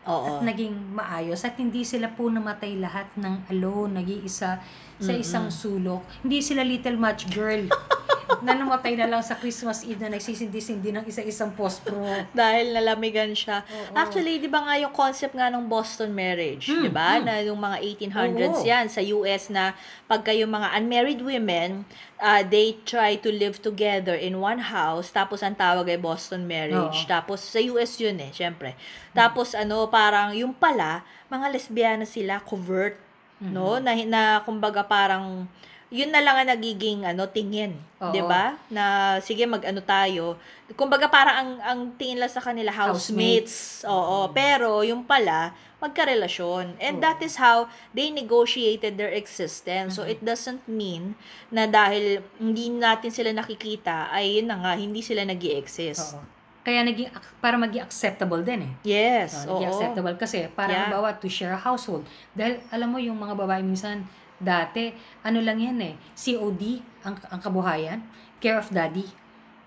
Oo. 0.07 0.39
at 0.39 0.47
naging 0.47 0.95
maayos 0.95 1.43
at 1.43 1.59
hindi 1.59 1.83
sila 1.83 2.07
po 2.07 2.31
namatay 2.31 2.79
lahat 2.79 3.11
ng 3.19 3.51
alone, 3.51 3.99
nag-iisa 3.99 4.63
sa 5.03 5.11
Mm-mm. 5.11 5.19
isang 5.19 5.51
sulok. 5.51 5.99
Hindi 6.23 6.39
sila 6.39 6.63
little 6.63 6.95
match 6.95 7.27
girl 7.27 7.67
na 8.39 8.51
namatay 8.51 8.93
na 8.93 9.07
lang 9.07 9.19
sa 9.19 9.33
Christmas 9.33 9.81
Eve 9.81 9.97
na 9.99 10.13
nagsisindi-sindi 10.13 10.91
ng 10.91 11.03
isa-isang 11.03 11.51
post-pro. 11.51 12.03
Dahil 12.31 12.71
nalamigan 12.71 13.31
siya. 13.31 13.63
Oo. 13.63 13.95
Actually, 13.95 14.37
di 14.37 14.45
ba 14.45 14.61
nga 14.61 14.75
yung 14.75 14.91
concept 14.91 15.31
nga 15.31 15.47
ng 15.47 15.65
Boston 15.65 16.11
marriage, 16.11 16.67
Mm, 16.67 16.83
di 16.83 16.91
ba? 16.91 17.17
mm. 17.17 17.23
Na 17.23 17.33
yung 17.39 17.57
mga 17.57 17.77
1800s 17.79 18.59
Oo. 18.59 18.65
yan 18.65 18.85
sa 18.87 19.01
US 19.01 19.47
na 19.47 19.73
pagka 20.05 20.31
yung 20.31 20.51
mga 20.51 20.67
unmarried 20.75 21.21
women, 21.21 21.87
uh, 22.17 22.43
they 22.43 22.75
try 22.83 23.15
to 23.15 23.29
live 23.29 23.57
together 23.57 24.13
in 24.13 24.37
one 24.37 24.59
house, 24.59 25.09
tapos 25.09 25.39
ang 25.39 25.55
tawag 25.55 25.87
ay 25.87 25.97
Boston 25.97 26.43
marriage. 26.43 26.99
Oo. 27.03 27.09
Tapos 27.09 27.39
sa 27.41 27.59
US 27.71 27.95
yun 27.97 28.19
eh, 28.19 28.31
syempre. 28.31 28.75
Tapos 29.11 29.55
ano, 29.55 29.87
parang 29.87 30.35
yung 30.35 30.51
pala, 30.51 31.01
mga 31.27 31.47
lesbiana 31.49 32.03
sila, 32.03 32.43
covert, 32.43 32.99
no? 33.37 33.77
Na, 33.77 33.93
na 34.03 34.21
kumbaga 34.41 34.81
parang 34.81 35.45
yun 35.87 36.11
na 36.11 36.19
lang 36.19 36.35
ang 36.35 36.49
nagiging 36.51 37.07
ano 37.07 37.27
tingin. 37.31 37.79
'di 37.97 38.21
ba? 38.23 38.59
Na 38.67 39.17
sige 39.23 39.47
mag-ano 39.47 39.79
tayo. 39.79 40.35
Kumbaga 40.75 41.07
parang 41.07 41.35
ang 41.35 41.51
ang 41.63 41.79
tingin 41.95 42.19
lang 42.19 42.29
sa 42.29 42.43
kanila 42.43 42.69
housemates. 42.69 43.81
Oo, 43.87 44.29
pero 44.35 44.83
yung 44.83 45.07
pala 45.07 45.55
magkarelasyon. 45.77 46.81
And 46.81 46.97
Oo. 46.99 47.03
that 47.05 47.21
is 47.21 47.37
how 47.37 47.69
they 47.93 48.09
negotiated 48.09 48.97
their 48.97 49.13
existence. 49.13 49.95
So 49.95 50.03
it 50.03 50.19
doesn't 50.25 50.65
mean 50.65 51.13
na 51.53 51.69
dahil 51.69 52.25
hindi 52.41 52.73
natin 52.73 53.13
sila 53.13 53.29
nakikita 53.31 54.09
ay 54.09 54.41
yun 54.41 54.49
na 54.49 54.57
nga 54.57 54.71
hindi 54.75 54.99
sila 55.05 55.23
nag-exist. 55.23 56.17
Oo. 56.17 56.35
Kaya 56.67 56.83
naging, 56.83 57.07
para 57.39 57.55
maging 57.55 57.79
acceptable 57.79 58.43
din 58.43 58.67
eh. 58.67 58.73
Yes, 58.83 59.47
oo. 59.47 59.55
naging 59.55 59.71
acceptable 59.71 60.15
kasi 60.19 60.51
para 60.51 60.67
Yeah. 60.67 60.91
halimbawa 60.91 61.15
to 61.15 61.31
share 61.31 61.55
a 61.55 61.61
household. 61.61 62.03
Dahil 62.35 62.59
alam 62.75 62.91
mo 62.91 62.99
yung 62.99 63.15
mga 63.15 63.39
babae 63.39 63.63
minsan 63.63 64.03
dati, 64.37 64.93
ano 65.21 65.41
lang 65.41 65.57
yan 65.57 65.77
eh, 65.81 65.95
COD 66.13 66.63
ang, 67.03 67.15
ang 67.29 67.41
kabuhayan, 67.41 67.99
care 68.37 68.57
of 68.57 68.69
daddy. 68.69 69.05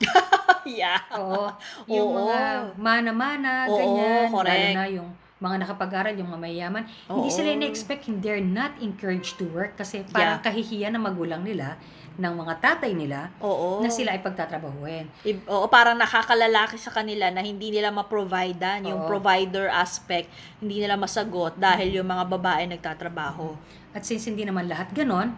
yeah. 0.65 1.01
Oo. 1.17 1.51
Yung 1.91 2.09
Oo. 2.09 2.19
mga 2.25 2.39
mana-mana, 2.79 3.69
Oo, 3.69 3.77
ganyan. 3.77 4.29
correct. 4.31 4.49
Lalo 4.49 4.77
na 4.77 4.87
yung 4.89 5.09
mga 5.41 5.57
nakapag-aral, 5.65 6.13
yung 6.21 6.29
mga 6.29 6.41
mayaman. 6.41 6.85
Hindi 7.09 7.29
Oo. 7.33 7.35
sila 7.35 7.49
in-expect, 7.51 8.05
they're 8.21 8.45
not 8.45 8.77
encouraged 8.79 9.41
to 9.41 9.49
work 9.51 9.73
kasi 9.75 10.05
parang 10.13 10.37
Yeah. 10.41 10.45
kahihiya 10.45 10.89
ng 10.93 11.01
magulang 11.01 11.41
nila, 11.41 11.81
ng 12.21 12.35
mga 12.37 12.61
tatay 12.61 12.93
nila, 12.93 13.33
Oo. 13.41 13.81
na 13.81 13.89
sila 13.89 14.13
ay 14.13 14.21
pagtatrabahuin. 14.21 15.09
I- 15.25 15.41
Oo, 15.49 15.65
parang 15.73 15.97
nakakalalaki 15.97 16.77
sa 16.77 16.93
kanila 16.93 17.33
na 17.33 17.41
hindi 17.41 17.73
nila 17.73 17.89
ma-providean, 17.89 18.85
yung 18.85 19.01
Oo. 19.05 19.09
provider 19.09 19.73
aspect, 19.73 20.29
hindi 20.61 20.85
nila 20.85 21.01
masagot 21.01 21.57
dahil 21.57 21.89
yung 21.97 22.09
mga 22.13 22.29
babae 22.29 22.69
nagtatrabaho. 22.69 23.57
At 23.91 24.07
since 24.07 24.27
hindi 24.31 24.47
naman 24.47 24.71
lahat 24.71 24.95
ganon, 24.95 25.35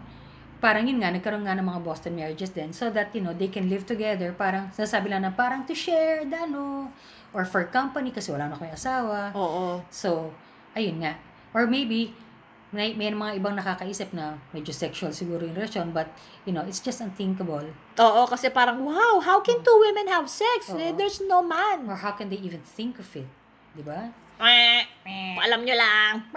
parang 0.63 0.87
yun 0.87 1.03
nga, 1.03 1.11
nagkaroon 1.11 1.43
nga 1.43 1.59
ng 1.59 1.67
mga 1.67 1.81
Boston 1.83 2.15
marriages 2.15 2.55
din 2.55 2.71
so 2.71 2.87
that, 2.87 3.11
you 3.11 3.19
know, 3.19 3.35
they 3.35 3.51
can 3.51 3.67
live 3.67 3.83
together. 3.83 4.31
Parang, 4.31 4.71
sasabi 4.71 5.11
lang 5.11 5.27
na 5.27 5.33
parang 5.35 5.67
to 5.67 5.75
share 5.75 6.23
the 6.23 6.39
ano, 6.39 6.87
or 7.35 7.43
for 7.43 7.67
company 7.67 8.15
kasi 8.15 8.31
wala 8.31 8.47
na 8.47 8.55
kayong 8.55 8.77
asawa. 8.77 9.35
Oo. 9.35 9.83
So, 9.91 10.31
ayun 10.71 11.03
nga. 11.03 11.19
Or 11.51 11.67
maybe, 11.67 12.15
may, 12.71 12.95
may 12.95 13.11
mga 13.11 13.43
ibang 13.43 13.53
nakakaisip 13.59 14.15
na 14.15 14.39
medyo 14.55 14.71
sexual 14.73 15.11
siguro 15.13 15.43
yung 15.43 15.53
relasyon, 15.53 15.91
but, 15.91 16.07
you 16.47 16.55
know, 16.55 16.63
it's 16.63 16.79
just 16.79 17.03
unthinkable. 17.03 17.67
Oo, 17.99 18.21
kasi 18.25 18.47
parang, 18.49 18.81
wow, 18.87 19.19
how 19.19 19.43
can 19.43 19.59
two 19.61 19.77
women 19.83 20.07
have 20.07 20.31
sex? 20.31 20.71
Oo. 20.71 20.79
Eh, 20.79 20.95
There's 20.95 21.19
no 21.27 21.43
man. 21.43 21.85
Or 21.91 21.99
how 21.99 22.15
can 22.15 22.31
they 22.31 22.39
even 22.39 22.63
think 22.63 22.97
of 23.03 23.09
it? 23.19 23.27
Di 23.75 23.83
ba? 23.83 24.09
Eh, 24.09 24.22
alam 25.39 25.59
nyo 25.63 25.75
lang. 25.75 26.27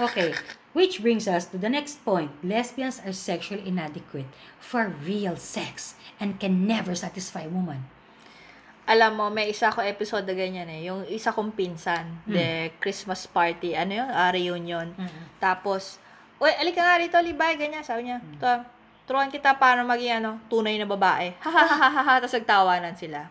Okay, 0.00 0.36
which 0.76 1.00
brings 1.00 1.24
us 1.24 1.48
to 1.48 1.56
the 1.56 1.72
next 1.72 2.04
point. 2.04 2.28
Lesbians 2.44 3.00
are 3.04 3.16
sexually 3.16 3.64
inadequate 3.64 4.28
for 4.60 4.92
real 5.04 5.36
sex 5.36 5.96
and 6.20 6.36
can 6.36 6.68
never 6.68 6.92
satisfy 6.92 7.48
a 7.48 7.52
woman. 7.52 7.88
Alam 8.82 9.14
mo, 9.14 9.26
may 9.30 9.54
isa 9.54 9.70
ko 9.70 9.78
episode 9.78 10.26
na 10.26 10.34
ganyan 10.34 10.66
eh. 10.66 10.90
Yung 10.90 11.06
isa 11.06 11.30
kong 11.30 11.54
pinsan, 11.54 12.18
Hmm. 12.26 12.34
the 12.34 12.48
Christmas 12.82 13.30
party, 13.30 13.78
ano 13.78 14.02
yun? 14.02 14.10
Ah, 14.10 14.34
reunion. 14.34 14.90
Tapos, 15.38 16.02
uy, 16.42 16.50
alika 16.58 16.82
nga 16.82 16.98
rito, 16.98 17.14
Libay, 17.22 17.54
ganyan. 17.54 17.86
Sabi 17.86 18.10
niya, 18.10 18.18
to, 18.42 18.50
turuan 19.06 19.30
kita 19.30 19.54
paano 19.54 19.86
maging 19.86 20.18
ano, 20.18 20.42
tunay 20.50 20.74
na 20.82 20.86
babae. 20.90 21.30
Ha 21.46 21.50
ha 21.50 21.64
ha 21.64 21.88
ha 21.88 22.02
ha. 22.02 22.14
Tapos 22.18 22.34
nagtawanan 22.34 22.98
sila. 22.98 23.30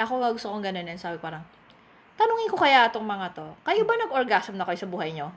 Ako 0.00 0.16
nga 0.16 0.32
gusto 0.32 0.48
kong 0.48 0.64
ganun 0.64 0.96
Sabi 0.96 1.20
ko 1.20 1.28
parang, 1.28 1.44
tanungin 2.18 2.48
ko 2.50 2.56
kaya 2.58 2.88
itong 2.88 3.06
mga 3.06 3.26
to, 3.34 3.46
kayo 3.66 3.82
ba 3.84 3.94
nag-orgasm 3.96 4.54
na 4.56 4.66
kayo 4.66 4.78
sa 4.78 4.88
buhay 4.88 5.10
nyo? 5.14 5.30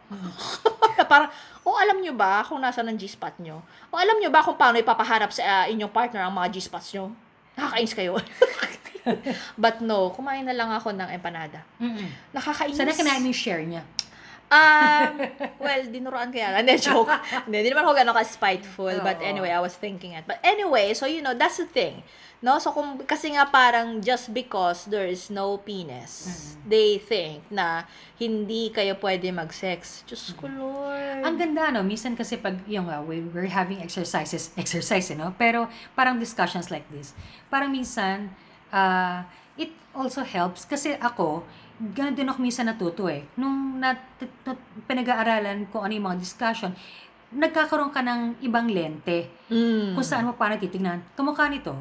parang, 1.12 1.30
o 1.64 1.78
alam 1.78 2.00
nyo 2.02 2.14
ba 2.16 2.42
kung 2.46 2.60
nasa 2.60 2.82
ng 2.82 2.98
G-spot 2.98 3.40
nyo? 3.40 3.62
O 3.92 3.98
alam 4.00 4.18
nyo 4.18 4.30
ba 4.34 4.42
kung 4.42 4.58
paano 4.58 4.80
ipapaharap 4.82 5.30
sa 5.32 5.42
ah, 5.44 5.66
inyong 5.70 5.92
partner 5.92 6.26
ang 6.26 6.34
mga 6.34 6.50
G-spots 6.58 6.96
nyo? 6.96 7.14
Nakakainis 7.54 7.94
kayo. 7.94 8.14
But 9.62 9.84
no, 9.84 10.10
kumain 10.16 10.48
na 10.48 10.56
lang 10.56 10.72
ako 10.72 10.96
ng 10.96 11.10
empanada. 11.12 11.62
Mm-mm. 11.78 12.08
Nakakainis. 12.32 12.80
Sana 12.80 12.96
kinain 12.96 13.24
yung 13.24 13.36
share 13.36 13.62
niya. 13.62 13.84
Um, 14.52 15.12
well, 15.64 15.82
dinuruan 15.88 16.30
ko 16.30 16.38
yan. 16.38 16.54
Hindi, 16.64 16.76
joke. 16.80 17.12
Hindi, 17.46 17.58
hindi 17.64 17.70
naman 17.72 17.88
ako 17.88 17.94
gano'n 17.98 18.18
ka-spiteful. 18.18 18.96
But 19.02 19.24
anyway, 19.24 19.50
I 19.50 19.62
was 19.64 19.74
thinking 19.76 20.14
it. 20.14 20.26
But 20.28 20.44
anyway, 20.44 20.94
so 20.94 21.08
you 21.08 21.22
know, 21.24 21.34
that's 21.34 21.58
the 21.58 21.70
thing. 21.70 22.04
No? 22.44 22.60
So, 22.60 22.76
kung, 22.76 23.00
kasi 23.08 23.32
nga 23.34 23.48
parang 23.48 24.04
just 24.04 24.36
because 24.36 24.84
there 24.92 25.08
is 25.08 25.32
no 25.32 25.56
penis, 25.64 26.28
they 26.68 27.00
think 27.00 27.48
na 27.48 27.88
hindi 28.20 28.68
kayo 28.68 29.00
pwede 29.00 29.32
mag-sex. 29.32 30.04
Diyos 30.04 30.36
ko, 30.36 30.52
Lord. 30.52 31.24
Ang 31.24 31.40
ganda, 31.40 31.72
no? 31.72 31.82
Minsan 31.88 32.20
kasi 32.20 32.36
pag, 32.36 32.60
yung, 32.68 32.92
uh, 32.92 33.00
we, 33.00 33.24
we're 33.32 33.48
having 33.48 33.80
exercises, 33.80 34.52
exercise, 34.60 35.08
you 35.08 35.16
know? 35.16 35.32
Pero 35.40 35.72
parang 35.96 36.20
discussions 36.20 36.68
like 36.68 36.84
this. 36.92 37.16
Parang 37.48 37.72
minsan, 37.72 38.28
uh, 38.76 39.24
it 39.56 39.72
also 39.96 40.20
helps 40.20 40.68
kasi 40.68 41.00
ako, 41.00 41.48
ganun 41.80 42.14
din 42.14 42.30
ako 42.30 42.40
minsan 42.42 42.70
natuto 42.70 43.10
eh. 43.10 43.26
Nung 43.36 43.82
nat, 43.82 43.98
nat, 44.46 44.60
pinag-aaralan 44.86 45.68
ko 45.74 45.82
ano 45.82 45.94
yung 45.94 46.06
mga 46.12 46.20
discussion, 46.22 46.72
nagkakaroon 47.34 47.90
ka 47.90 48.06
ng 48.06 48.46
ibang 48.46 48.70
lente 48.70 49.26
Mm. 49.50 49.98
kung 49.98 50.06
saan 50.06 50.30
mo 50.30 50.38
paano 50.38 50.62
titignan. 50.62 51.02
Kamukha 51.18 51.50
nito, 51.50 51.74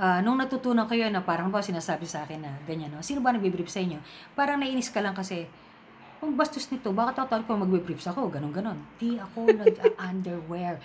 ah, 0.00 0.24
nung 0.24 0.40
natutunan 0.40 0.88
kayo 0.88 1.08
na 1.12 1.20
parang 1.20 1.52
ba 1.52 1.60
sinasabi 1.60 2.08
sa 2.08 2.24
akin 2.24 2.40
na 2.40 2.52
ganyan, 2.64 2.88
no? 2.88 3.04
sino 3.04 3.20
ba 3.20 3.32
nagbe-brief 3.32 3.68
sa 3.68 3.84
inyo? 3.84 4.00
Parang 4.32 4.56
nainis 4.56 4.88
ka 4.88 5.04
lang 5.04 5.12
kasi, 5.12 5.44
kung 6.16 6.32
bastos 6.32 6.64
nito, 6.72 6.96
bakit 6.96 7.20
ako 7.20 7.44
ko 7.44 7.52
magbe-brief 7.60 8.00
ako? 8.00 8.32
Ganon, 8.32 8.52
ganon. 8.56 8.80
Di 8.96 9.20
ako 9.20 9.52
nag-underwear. 9.52 10.80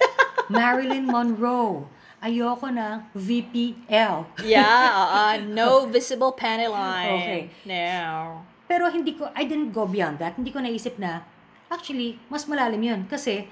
Marilyn 0.52 1.04
Monroe. 1.04 1.84
Ayoko 2.22 2.70
ng 2.70 3.02
VPL. 3.18 4.46
Yeah, 4.46 4.86
uh, 5.18 5.34
no 5.42 5.90
visible 5.90 6.30
panty 6.32 6.70
line. 6.70 7.18
Okay. 7.18 7.40
No. 7.66 8.38
Pero 8.70 8.86
hindi 8.86 9.18
ko, 9.18 9.26
I 9.34 9.42
didn't 9.42 9.74
go 9.74 9.84
beyond 9.84 10.22
that. 10.22 10.38
Hindi 10.38 10.54
ko 10.54 10.62
naisip 10.62 10.96
na, 10.96 11.26
actually, 11.66 12.16
mas 12.30 12.46
malalim 12.46 12.78
yun. 12.80 13.00
Kasi, 13.04 13.44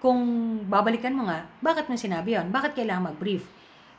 kung 0.00 0.16
babalikan 0.64 1.12
mo 1.12 1.28
nga, 1.28 1.44
bakit 1.60 1.86
mo 1.86 1.94
sinabi 1.94 2.34
yun? 2.34 2.48
Bakit 2.48 2.72
kailangan 2.72 3.12
mag-brief? 3.12 3.44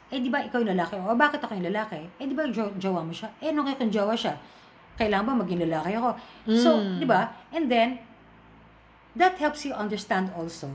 Eh, 0.10 0.20
di 0.20 0.28
ba 0.28 0.44
ikaw 0.44 0.60
yung 0.60 0.74
lalaki? 0.74 0.98
O 0.98 1.14
bakit 1.14 1.40
ako 1.40 1.56
yung 1.56 1.70
lalaki? 1.70 2.02
Eh, 2.18 2.26
di 2.26 2.34
ba 2.34 2.50
jo- 2.50 2.74
jowa 2.76 3.00
mo 3.00 3.14
siya? 3.14 3.32
Eh, 3.38 3.54
nung 3.54 3.64
kaya 3.64 3.78
kung 3.78 3.88
jowa 3.88 4.12
siya, 4.12 4.36
kailangan 4.98 5.24
ba 5.24 5.46
maging 5.46 5.62
lalaki 5.64 5.96
ako? 5.96 6.10
So, 6.52 6.70
Mm. 6.76 7.00
di 7.00 7.08
ba? 7.08 7.32
And 7.54 7.70
then, 7.72 8.02
that 9.14 9.38
helps 9.38 9.64
you 9.64 9.72
understand 9.72 10.34
also 10.34 10.68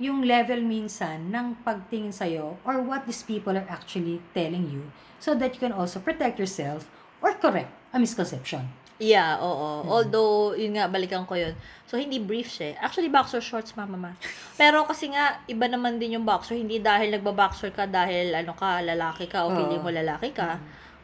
yung 0.00 0.24
level 0.24 0.64
minsan 0.64 1.28
ng 1.28 1.60
pagtingin 1.60 2.10
sa'yo 2.10 2.56
or 2.64 2.80
what 2.80 3.04
these 3.04 3.20
people 3.20 3.52
are 3.52 3.68
actually 3.68 4.16
telling 4.32 4.64
you 4.72 4.88
so 5.20 5.36
that 5.36 5.52
you 5.52 5.60
can 5.60 5.76
also 5.76 6.00
protect 6.00 6.40
yourself 6.40 6.88
or 7.20 7.36
correct 7.36 7.68
a 7.92 8.00
misconception. 8.00 8.64
Yeah, 9.00 9.40
oo. 9.40 9.84
Mm. 9.84 9.88
Although, 9.88 10.52
yun 10.56 10.76
nga, 10.76 10.84
balikan 10.84 11.24
ko 11.24 11.32
yun. 11.32 11.56
So, 11.88 11.96
hindi 11.96 12.20
brief 12.20 12.52
siya. 12.52 12.76
eh. 12.76 12.84
Actually, 12.84 13.08
boxer 13.08 13.40
shorts, 13.40 13.72
mama 13.72 13.96
ma. 13.96 14.12
Pero 14.60 14.84
kasi 14.84 15.08
nga, 15.08 15.40
iba 15.48 15.64
naman 15.64 15.96
din 15.96 16.20
yung 16.20 16.24
boxer. 16.28 16.60
Hindi 16.60 16.84
dahil 16.84 17.08
nagba-boxer 17.16 17.72
ka 17.72 17.88
dahil 17.88 18.36
ano 18.36 18.52
ka, 18.52 18.84
lalaki 18.84 19.24
ka 19.24 19.48
o 19.48 19.52
Oo. 19.52 19.56
feeling 19.56 19.80
mo 19.80 19.88
lalaki 19.88 20.36
ka 20.36 20.60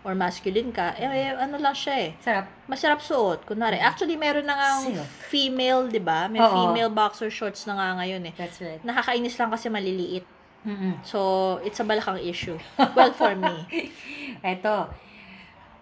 or 0.07 0.15
masculine 0.15 0.71
ka. 0.71 0.95
Eh, 0.95 1.03
eh, 1.03 1.35
ano 1.35 1.59
lang 1.59 1.75
siya 1.75 1.95
eh. 2.07 2.11
Sarap. 2.23 2.47
Masarap 2.71 3.03
suot. 3.03 3.43
Kunwari, 3.43 3.83
actually, 3.83 4.15
meron 4.15 4.47
na 4.47 4.55
nga 4.55 4.69
Silk. 4.87 5.03
female, 5.27 5.91
di 5.91 5.99
ba? 5.99 6.31
May 6.31 6.39
Oo. 6.39 6.71
female 6.71 6.95
boxer 6.95 7.27
shorts 7.27 7.67
na 7.67 7.75
nga 7.75 7.99
ngayon 7.99 8.31
eh. 8.31 8.35
That's 8.39 8.63
right. 8.63 8.79
Nakakainis 8.87 9.35
lang 9.35 9.51
kasi 9.51 9.67
maliliit. 9.67 10.23
Mm-mm. 10.63 11.03
So, 11.03 11.59
it's 11.67 11.83
a 11.83 11.87
balakang 11.87 12.23
issue. 12.23 12.55
Well, 12.95 13.11
for 13.11 13.35
me. 13.35 13.67
Eto, 14.47 14.95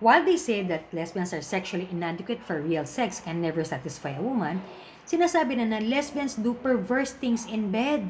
while 0.00 0.24
they 0.24 0.40
say 0.40 0.64
that 0.64 0.88
lesbians 0.92 1.36
are 1.36 1.44
sexually 1.44 1.88
inadequate 1.92 2.40
for 2.40 2.64
real 2.64 2.88
sex 2.88 3.20
and 3.28 3.44
never 3.44 3.60
satisfy 3.64 4.16
a 4.16 4.24
woman, 4.24 4.64
sinasabi 5.04 5.60
na 5.60 5.68
na 5.68 5.80
lesbians 5.84 6.36
do 6.36 6.56
perverse 6.56 7.12
things 7.12 7.44
in 7.44 7.68
bed. 7.68 8.08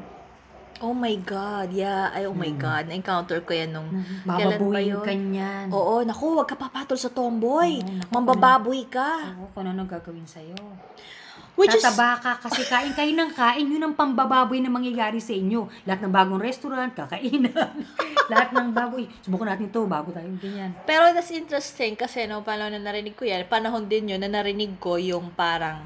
Oh 0.79 0.91
my 0.91 1.15
God, 1.17 1.71
yeah. 1.71 2.11
Ay, 2.11 2.25
oh 2.25 2.35
my 2.35 2.49
Mm. 2.49 2.59
God. 2.59 2.83
Na-encounter 2.87 3.39
ko 3.41 3.51
yan 3.51 3.71
nung... 3.71 3.87
Ba 4.21 4.35
Bababuhin 4.35 4.99
ka 4.99 5.13
niyan. 5.13 5.71
Oo, 5.71 6.03
naku, 6.03 6.35
wag 6.35 6.45
ka 6.45 6.55
papatol 6.55 6.95
sa 6.95 7.07
tomboy. 7.07 7.79
Oo, 7.79 7.87
naku, 7.87 8.11
Mambababoy 8.11 8.81
ka. 8.85 9.31
Oo, 9.33 9.47
kung 9.51 9.63
ano 9.63 9.83
gagawin 9.83 10.25
sa'yo. 10.25 10.57
Which 11.55 11.71
is, 11.71 11.79
Tataba 11.79 12.19
ka 12.19 12.31
kasi 12.37 12.67
kain 12.67 12.91
kayo 12.91 13.15
ng 13.15 13.31
kain, 13.31 13.63
yun 13.63 13.79
ang 13.79 13.95
pambababoy 13.95 14.59
na 14.59 14.67
mangyayari 14.67 15.23
sa 15.23 15.31
inyo. 15.31 15.71
Lahat 15.87 16.03
ng 16.03 16.11
bagong 16.11 16.43
restaurant, 16.43 16.91
kakainan. 16.91 17.79
Lahat 18.31 18.51
ng 18.51 18.75
baboy. 18.75 19.07
Subukan 19.23 19.47
natin 19.47 19.71
to 19.71 19.87
bago 19.87 20.11
tayo 20.11 20.27
ganyan. 20.35 20.75
pero 20.83 21.15
that's 21.15 21.31
interesting 21.31 21.95
kasi 21.95 22.27
no, 22.27 22.43
paano 22.43 22.67
na 22.67 22.75
narinig 22.75 23.15
ko 23.15 23.23
yan, 23.23 23.47
panahon 23.47 23.87
din 23.87 24.11
yun 24.11 24.19
na 24.19 24.27
narinig 24.27 24.75
ko 24.77 24.99
yung 24.99 25.31
parang, 25.31 25.79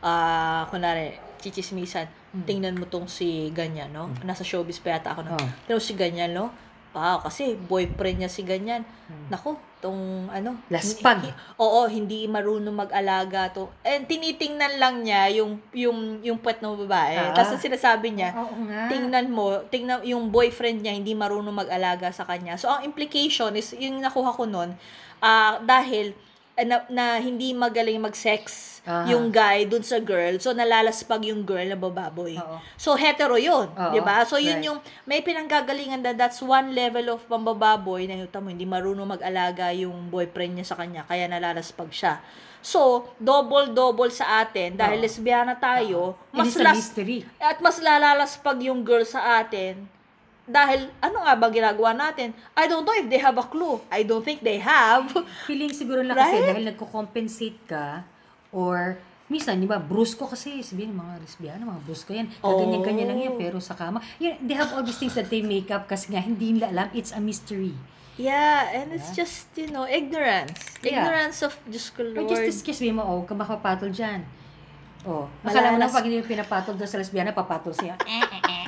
ah, 0.00 0.64
kunwari, 0.72 1.12
chichismisan, 1.42 2.06
Mm. 2.30 2.44
tingnan 2.44 2.74
mo 2.74 2.86
tong 2.86 3.04
si 3.04 3.50
ganyan, 3.50 3.90
no? 3.90 4.08
Nasa 4.22 4.40
showbiz 4.40 4.78
pa 4.78 4.94
yata 4.94 5.12
ako, 5.12 5.20
no? 5.22 5.34
Oh. 5.34 5.48
Pero 5.66 5.76
si 5.76 5.92
ganyan, 5.92 6.30
no? 6.30 6.48
Wow, 6.92 7.20
kasi 7.20 7.56
boyfriend 7.56 8.20
niya 8.20 8.28
si 8.28 8.40
ganyan. 8.42 8.84
Mm. 9.08 9.28
Naku, 9.28 9.52
tong 9.80 9.96
ano. 10.28 10.60
Laspag. 10.68 11.24
hi- 11.24 11.32
Oo, 11.56 11.88
hindi 11.88 12.24
marunong 12.26 12.70
mag-alaga 12.78 13.48
to. 13.50 13.72
And 13.82 14.04
tinitingnan 14.04 14.76
lang 14.76 15.00
niya 15.00 15.32
yung 15.32 15.56
yung 15.72 15.98
yung 16.20 16.36
puwet 16.36 16.60
ng 16.60 16.76
babae. 16.84 17.16
Ah. 17.18 17.32
Tapos 17.32 17.58
sinasabi 17.58 18.12
niya, 18.12 18.36
Oo 18.36 18.62
nga. 18.62 18.86
tingnan 18.86 19.26
mo, 19.26 19.64
tingnan 19.66 20.04
yung 20.04 20.28
boyfriend 20.28 20.80
niya 20.80 20.92
hindi 20.92 21.12
marunong 21.12 21.64
mag-alaga 21.64 22.08
sa 22.08 22.22
kanya. 22.22 22.54
So 22.54 22.68
ang 22.68 22.84
implication 22.84 23.50
is 23.54 23.72
yung 23.74 23.98
nakuha 23.98 24.30
ko 24.30 24.44
noon, 24.44 24.76
ah 25.18 25.58
dahil 25.58 26.12
na, 26.54 26.84
na 26.86 27.04
hindi 27.16 27.50
magaling 27.50 27.96
mag-sex 27.96 28.68
Aha. 28.82 29.08
yung 29.08 29.30
guy 29.30 29.64
dun 29.64 29.80
sa 29.80 29.96
girl, 29.96 30.36
so 30.36 30.52
nalalaspag 30.52 31.24
yung 31.24 31.40
girl 31.40 31.64
na 31.64 31.74
bababoy. 31.74 32.36
Oo. 32.36 32.60
So 32.76 32.92
hetero 32.92 33.34
'yun, 33.34 33.70
Oo, 33.70 33.90
'di 33.90 34.00
ba? 34.00 34.20
So 34.22 34.36
yun 34.36 34.60
right. 34.60 34.68
yung 34.68 34.78
may 35.02 35.20
pinanggagalingan 35.20 36.02
na 36.02 36.12
that's 36.12 36.38
one 36.38 36.72
level 36.72 37.08
of 37.10 37.24
pambababoy 37.24 38.04
na 38.04 38.18
yuta 38.18 38.36
mo 38.36 38.48
hindi 38.48 38.64
marunong 38.64 39.16
mag-alaga 39.16 39.72
yung 39.72 40.08
boyfriend 40.08 40.60
niya 40.60 40.66
sa 40.66 40.76
kanya 40.76 41.08
kaya 41.08 41.24
nalalaspag 41.24 41.88
siya. 41.88 42.20
So, 42.62 43.10
double-double 43.18 44.14
sa 44.14 44.38
atin 44.38 44.78
dahil 44.78 44.98
Oo. 44.98 45.04
lesbiana 45.04 45.58
tayo, 45.58 46.14
It 46.30 46.36
mas 46.36 46.46
is 46.48 46.56
a 46.56 46.62
las- 46.62 46.78
mystery. 46.78 47.26
at 47.42 47.58
mas 47.58 47.82
lalalaspag 47.82 48.62
yung 48.62 48.86
girl 48.86 49.02
sa 49.02 49.42
atin 49.42 49.82
dahil 50.42 50.90
ano 50.98 51.22
nga 51.22 51.34
ba 51.34 51.46
ginagawa 51.48 51.90
natin? 51.92 52.34
I 52.52 52.66
don't 52.66 52.82
know 52.82 52.94
if 52.94 53.06
they 53.06 53.18
have 53.18 53.36
a 53.36 53.44
clue. 53.44 53.78
I 53.88 54.02
don't 54.02 54.20
think 54.20 54.42
they 54.42 54.58
have. 54.58 55.06
Feeling 55.48 55.70
siguro 55.70 56.02
lang 56.02 56.14
kasi 56.14 56.36
Right? 56.36 56.48
dahil 56.50 56.64
nagko-compensate 56.68 57.58
ka 57.64 58.02
or 58.50 58.98
minsan, 59.26 59.56
di 59.56 59.64
ba, 59.64 59.80
brusko 59.80 60.28
kasi, 60.28 60.60
sabihin 60.60 60.92
ng 60.92 61.00
mga 61.00 61.14
lesbiana, 61.24 61.62
mga 61.64 61.82
brusko 61.88 62.12
yan. 62.12 62.28
Ganyan-ganyan 62.38 63.06
lang 63.08 63.20
yan, 63.22 63.32
Oh. 63.32 63.40
pero 63.40 63.56
sa 63.58 63.72
kama. 63.72 64.04
Yun, 64.20 64.36
they 64.44 64.52
have 64.52 64.68
all 64.76 64.84
these 64.84 65.00
things 65.00 65.16
that 65.16 65.32
they 65.32 65.40
make 65.40 65.72
up 65.72 65.88
kasi 65.88 66.12
nga 66.12 66.20
hindi 66.20 66.52
nila 66.52 66.68
alam, 66.68 66.92
it's 66.92 67.10
a 67.10 67.20
mystery. 67.22 67.72
yeah, 68.20 68.68
and 68.76 68.92
it's 68.92 69.16
just, 69.16 69.48
you 69.56 69.72
know, 69.72 69.88
ignorance. 69.88 70.52
Yeah. 70.84 71.00
Ignorance 71.00 71.40
of 71.40 71.56
Diyos 71.64 71.88
ko, 71.88 72.04
Or 72.04 72.12
Lord. 72.12 72.28
just 72.28 72.44
excuse 72.44 72.84
me 72.84 72.92
mo, 72.92 73.00
oh, 73.00 73.24
ka 73.24 73.32
makapatol 73.32 73.88
dyan. 73.88 74.20
Oh, 75.02 75.26
akala 75.40 75.72
mo 75.72 75.80
lang 75.80 75.88
pag 75.88 76.04
hindi 76.04 76.20
mo 76.20 76.28
pinapatol 76.28 76.76
doon 76.76 76.86
sa 76.86 77.00
lesbiana, 77.00 77.32
papatol 77.32 77.72
siya. 77.72 77.96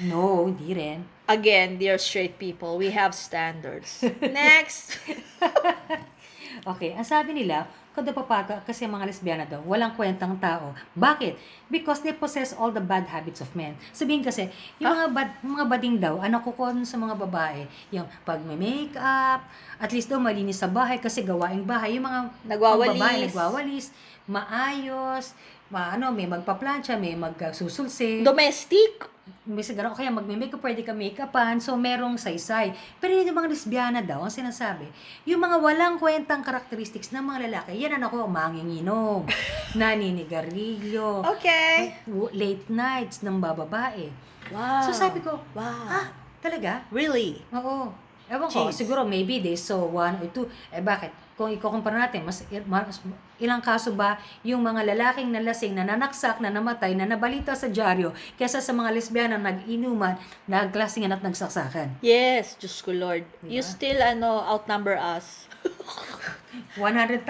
No, 0.00 0.48
hindi 0.48 0.72
rin. 0.72 1.04
Again, 1.28 1.78
dear 1.78 2.00
straight 2.00 2.38
people, 2.40 2.80
we 2.80 2.90
have 2.90 3.14
standards. 3.14 4.02
Next. 4.20 4.98
Okay, 6.60 6.92
ang 6.92 7.08
sabi 7.08 7.32
nila, 7.32 7.64
kada 7.96 8.12
papata 8.12 8.60
kasi 8.68 8.84
mga 8.84 9.08
lesbiana 9.08 9.44
daw, 9.48 9.64
walang 9.64 9.96
kwentang 9.96 10.36
tao. 10.36 10.76
Bakit? 10.92 11.40
Because 11.72 12.04
they 12.04 12.12
possess 12.12 12.52
all 12.52 12.68
the 12.68 12.82
bad 12.82 13.08
habits 13.08 13.40
of 13.40 13.48
men. 13.56 13.72
Sabihin 13.96 14.20
kasi, 14.20 14.52
yung 14.76 14.92
mga 14.92 15.06
bad, 15.08 15.30
mga 15.40 15.64
bading 15.64 15.96
daw, 15.96 16.20
ano 16.20 16.36
ko 16.44 16.52
sa 16.84 16.96
mga 17.00 17.14
babae, 17.16 17.64
yung 17.88 18.04
pag 18.28 18.44
may 18.44 18.60
makeup, 18.60 19.40
at 19.80 19.90
least 19.90 20.12
daw 20.12 20.20
malinis 20.20 20.60
sa 20.60 20.68
bahay 20.68 21.00
kasi 21.00 21.24
gawaing 21.24 21.64
bahay, 21.64 21.96
yung 21.96 22.04
mga 22.04 22.20
Nagwawalis. 22.44 23.00
babae 23.00 23.16
nagwawalis, 23.24 23.86
maayos, 24.28 25.24
ma, 25.72 25.96
ano, 25.96 26.12
may 26.12 26.28
magpaplansya, 26.28 27.00
may 27.00 27.16
magsusulsi. 27.16 28.20
Domestic. 28.20 29.19
May 29.46 29.64
siguro, 29.64 29.90
kaya 29.92 30.08
magme-makeup, 30.08 30.60
pwede 30.60 30.82
ka 30.82 30.94
make-upan, 30.94 31.58
so 31.58 31.74
merong 31.74 32.14
saysay. 32.14 32.70
Pero 32.98 33.16
yung 33.16 33.34
mga 33.34 33.48
lesbiana 33.50 34.00
daw, 34.04 34.22
ang 34.22 34.32
sinasabi, 34.32 34.86
yung 35.24 35.40
mga 35.40 35.56
walang 35.58 35.96
kwentang 35.96 36.42
characteristics 36.42 37.10
ng 37.10 37.22
mga 37.22 37.38
lalaki, 37.50 37.78
yan 37.78 37.96
ang 37.96 38.06
ako, 38.06 38.28
manginginom, 38.28 39.26
naninigarilyo, 39.80 41.22
Okay. 41.24 41.94
late 42.34 42.66
nights 42.68 43.22
ng 43.22 43.40
bababae. 43.40 44.10
Wow. 44.50 44.82
So 44.86 44.92
sabi 44.92 45.22
ko, 45.22 45.38
wow. 45.54 45.86
ah, 45.86 46.06
talaga? 46.42 46.82
Really? 46.90 47.38
Oo. 47.54 47.90
Ewan 48.30 48.46
ko, 48.46 48.70
Jeez. 48.70 48.78
siguro 48.78 49.02
maybe 49.02 49.42
they 49.42 49.58
saw 49.58 49.82
one 49.82 50.14
or 50.22 50.30
two. 50.30 50.46
Eh 50.70 50.78
bakit? 50.78 51.10
Kung 51.40 51.48
ikukumpara 51.48 52.04
natin, 52.04 52.20
mas, 52.28 52.44
mas 52.68 53.00
ilang 53.40 53.64
kaso 53.64 53.96
ba 53.96 54.20
yung 54.44 54.60
mga 54.60 54.92
lalaking 54.92 55.32
nalasing 55.32 55.72
na 55.72 55.88
nanaksak, 55.88 56.36
na 56.36 56.52
namatay, 56.52 56.92
na 56.92 57.08
nabalita 57.08 57.56
sa 57.56 57.72
dyaryo, 57.72 58.12
kesa 58.36 58.60
sa 58.60 58.76
mga 58.76 58.92
lesbiana 58.92 59.40
na 59.40 59.48
nag-inuman, 59.48 60.20
nagklasingan 60.44 61.16
at 61.16 61.24
nagsaksakan. 61.24 61.96
Yes, 62.04 62.60
Diyos 62.60 62.84
ko, 62.84 62.92
Lord. 62.92 63.24
You 63.40 63.64
Diba? 63.64 63.72
still, 63.72 63.98
ano, 64.04 64.44
outnumber 64.44 65.00
us. 65.00 65.48
100,000 66.76 67.24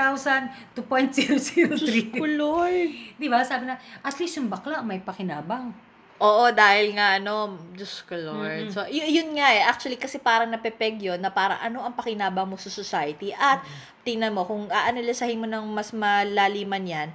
to 0.74 0.82
0.003. 0.82 2.18
Ko, 2.18 2.26
Lord. 2.26 2.90
Di 3.14 3.30
ba? 3.30 3.46
Sabi 3.46 3.70
na, 3.70 3.78
at 4.02 4.18
least 4.18 4.42
yung 4.42 4.50
bakla 4.50 4.82
may 4.82 4.98
pakinabang. 4.98 5.70
Oo, 6.20 6.52
dahil 6.52 6.92
nga, 6.92 7.16
ano, 7.16 7.56
Diyos 7.72 8.04
ko, 8.04 8.12
Lord. 8.12 8.68
Mm-mm. 8.68 8.72
So, 8.76 8.84
y- 8.84 9.08
yun 9.08 9.32
nga 9.32 9.56
eh. 9.56 9.64
Actually, 9.64 9.96
kasi 9.96 10.20
parang 10.20 10.52
napepeg 10.52 11.00
yun 11.00 11.16
na 11.16 11.32
parang 11.32 11.56
ano 11.56 11.80
ang 11.80 11.96
pakinabang 11.96 12.44
mo 12.44 12.60
sa 12.60 12.68
society. 12.68 13.32
At, 13.32 13.64
tingnan 14.04 14.36
mo, 14.36 14.44
kung 14.44 14.68
aanalisahin 14.68 15.40
mo 15.40 15.48
ng 15.48 15.64
mas 15.72 15.96
malaliman 15.96 16.84
yan, 16.84 17.08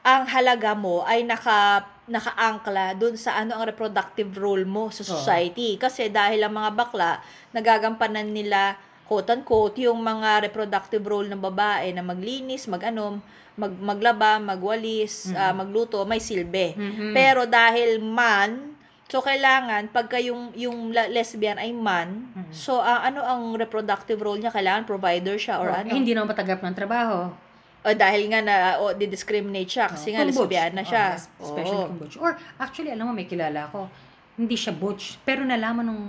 ang 0.00 0.28
halaga 0.28 0.72
mo 0.72 1.04
ay 1.04 1.24
naka 1.24 1.84
nakaangkla 2.10 2.98
dun 2.98 3.14
sa 3.14 3.38
ano 3.38 3.54
ang 3.54 3.64
reproductive 3.64 4.34
role 4.34 4.66
mo 4.66 4.90
sa 4.90 5.04
society. 5.06 5.78
Kasi 5.78 6.10
dahil 6.10 6.42
ang 6.42 6.52
mga 6.52 6.70
bakla, 6.74 7.22
nagagampanan 7.54 8.28
nila 8.28 8.74
quote-unquote, 9.10 9.82
yung 9.82 9.98
mga 9.98 10.46
reproductive 10.46 11.02
role 11.02 11.26
ng 11.26 11.42
babae 11.42 11.90
na 11.90 11.98
maglinis, 12.00 12.70
mag-ano, 12.70 13.18
mag, 13.58 13.74
maglaba, 13.74 14.38
magwalis, 14.38 15.26
Mm. 15.26 15.34
ah, 15.34 15.50
magluto, 15.52 15.98
may 16.06 16.22
silbi. 16.22 16.78
Mhm. 16.78 17.10
Pero 17.10 17.42
dahil 17.42 17.98
man, 17.98 18.78
so 19.10 19.18
kailangan 19.18 19.90
pagka 19.90 20.22
yung 20.22 20.54
yung 20.54 20.78
lesbian 20.94 21.58
ay 21.58 21.74
man, 21.74 22.30
Mhm. 22.30 22.54
so 22.54 22.78
ah, 22.78 23.02
ano 23.02 23.18
ang 23.20 23.58
reproductive 23.58 24.16
role 24.16 24.38
niya? 24.38 24.54
Kailangan 24.54 24.86
provider 24.86 25.34
siya 25.34 25.58
or 25.58 25.74
Oh, 25.74 25.74
ano? 25.74 25.90
eh, 25.90 25.98
hindi 25.98 26.14
naman 26.14 26.30
matagap 26.30 26.62
ng 26.62 26.70
trabaho. 26.72 27.34
O 27.80 27.90
dahil 27.90 28.30
nga 28.30 28.40
na 28.40 28.54
o 28.78 28.94
di-discriminate 28.94 29.66
siya 29.66 29.90
kasi 29.90 30.14
nga 30.14 30.22
Kung 30.22 30.30
butch. 30.30 30.46
lesbiana 30.46 30.82
Oh, 30.84 30.86
siya. 30.86 31.04
yes, 31.10 31.26
especially 31.40 31.82
kung 31.82 31.98
butch. 31.98 32.14
Or, 32.14 32.30
actually, 32.56 32.94
alam 32.94 33.08
mo, 33.08 33.12
may 33.12 33.24
kilala 33.24 33.66
ko, 33.74 33.90
hindi 34.36 34.54
siya 34.54 34.70
butch, 34.70 35.18
pero 35.20 35.42
nalaman 35.42 35.88
ng 35.88 36.00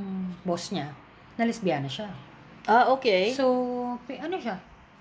boss 0.43 0.69
niya 0.69 0.91
na 1.33 1.43
lesbiana 1.43 1.89
siya. 1.89 2.11
Ah, 2.69 2.93
okay. 2.93 3.33
So, 3.33 3.45
pi- 4.05 4.21
ano 4.21 4.37
siya? 4.37 4.57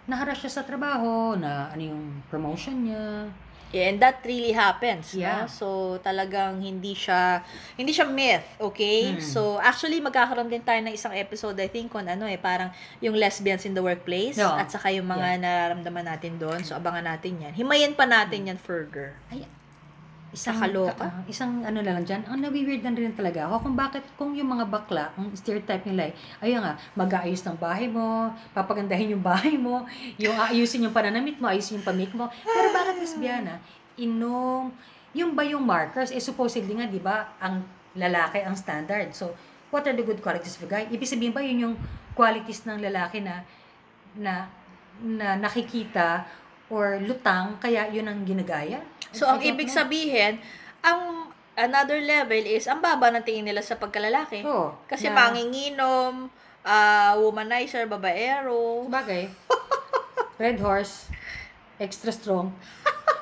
Naharas 0.09 0.41
siya 0.41 0.51
sa 0.51 0.63
trabaho, 0.65 1.37
na 1.37 1.69
ano 1.71 1.83
yung 1.95 2.03
promotion 2.33 2.89
niya. 2.89 3.29
Yeah, 3.71 3.87
and 3.95 4.03
that 4.03 4.19
really 4.27 4.51
happens, 4.51 5.15
Yeah. 5.15 5.47
no? 5.47 5.47
So 5.47 5.67
talagang 6.03 6.59
hindi 6.59 6.91
siya 6.91 7.39
hindi 7.79 7.95
siya 7.95 8.03
myth, 8.03 8.43
okay? 8.59 9.15
Mm. 9.15 9.23
So 9.23 9.63
actually 9.63 10.03
magkakaroon 10.03 10.51
din 10.51 10.59
tayo 10.67 10.83
ng 10.83 10.91
isang 10.91 11.15
episode 11.15 11.55
I 11.63 11.71
think 11.71 11.95
on 11.95 12.03
ano 12.11 12.27
eh 12.27 12.35
parang 12.35 12.75
yung 12.99 13.15
lesbians 13.15 13.63
in 13.63 13.79
the 13.79 13.83
workplace 13.83 14.35
Yeah. 14.35 14.59
at 14.59 14.75
saka 14.75 14.91
yung 14.91 15.07
mga 15.07 15.39
nararamdaman 15.39 16.03
natin 16.03 16.35
doon. 16.35 16.67
So 16.67 16.75
abangan 16.75 17.15
natin 17.15 17.39
'yan. 17.47 17.55
Himayin 17.55 17.95
pa 17.95 18.11
natin 18.11 18.51
'yan 18.51 18.59
further. 18.59 19.15
Isang 20.31 20.63
Nakaloka. 20.63 21.03
ah, 21.03 21.23
isang 21.27 21.67
ano 21.67 21.83
na 21.83 21.91
lang 21.99 22.05
dyan, 22.07 22.23
ang 22.31 22.39
nawi-weird 22.39 22.87
na 22.87 22.95
rin 22.95 23.15
talaga 23.15 23.51
ako 23.51 23.67
kung 23.67 23.75
bakit, 23.75 24.05
kung 24.15 24.31
yung 24.39 24.47
mga 24.47 24.71
bakla, 24.71 25.11
ang 25.19 25.35
stereotype 25.35 25.83
nila 25.91 26.11
eh, 26.11 26.15
ayun 26.39 26.63
nga, 26.63 26.79
mag-aayos 26.95 27.43
ng 27.43 27.59
bahay 27.59 27.91
mo, 27.91 28.31
papagandahin 28.55 29.19
yung 29.19 29.25
bahay 29.25 29.59
mo, 29.59 29.83
yung 30.23 30.39
aayusin 30.39 30.87
yung 30.87 30.95
pananamit 30.95 31.43
mo, 31.43 31.51
ayusin 31.51 31.83
yung 31.83 31.87
pamik 31.87 32.15
mo. 32.15 32.31
Pero 32.47 32.71
bakit 32.71 33.03
lesbiana? 33.03 33.59
Inom, 33.99 34.71
yung 35.11 35.35
ba 35.35 35.43
yung 35.43 35.67
markers, 35.67 36.15
eh 36.15 36.23
supposedly 36.23 36.79
nga, 36.79 36.87
di 36.87 37.03
ba, 37.03 37.35
ang 37.43 37.67
lalaki 37.99 38.47
ang 38.47 38.55
standard. 38.55 39.11
So, 39.11 39.35
what 39.75 39.83
are 39.87 39.95
the 39.95 40.07
good 40.07 40.23
qualities 40.23 40.55
of 40.59 40.67
a 40.67 40.71
guy? 40.71 40.85
Ibig 40.87 41.11
sabihin 41.11 41.35
ba 41.35 41.43
yun 41.43 41.71
yung 41.71 41.75
qualities 42.15 42.63
ng 42.67 42.79
lalaki 42.79 43.23
na 43.23 43.43
na 44.15 44.47
na 45.01 45.39
nakikita 45.39 46.29
or 46.71 46.97
lutang 46.99 47.59
kaya 47.59 47.91
yun 47.91 48.07
ang 48.07 48.23
ginagaya? 48.23 48.81
So, 49.11 49.27
I 49.27 49.37
ang 49.37 49.41
ibig 49.43 49.69
know. 49.69 49.77
sabihin, 49.77 50.39
ang 50.81 51.29
another 51.53 51.99
level 51.99 52.41
is, 52.41 52.65
ang 52.65 52.79
baba 52.79 53.11
ng 53.11 53.21
tingin 53.21 53.45
nila 53.45 53.61
sa 53.61 53.75
pagkalalaki. 53.75 54.41
Oo. 54.43 54.73
Kasi 54.87 55.11
na- 55.11 55.19
manginginom, 55.19 56.31
ah, 56.63 57.19
womanizer, 57.19 57.85
babaero. 57.85 58.87
Bagay. 58.87 59.27
Red 60.41 60.57
horse, 60.57 61.11
extra 61.77 62.09
strong. 62.09 62.55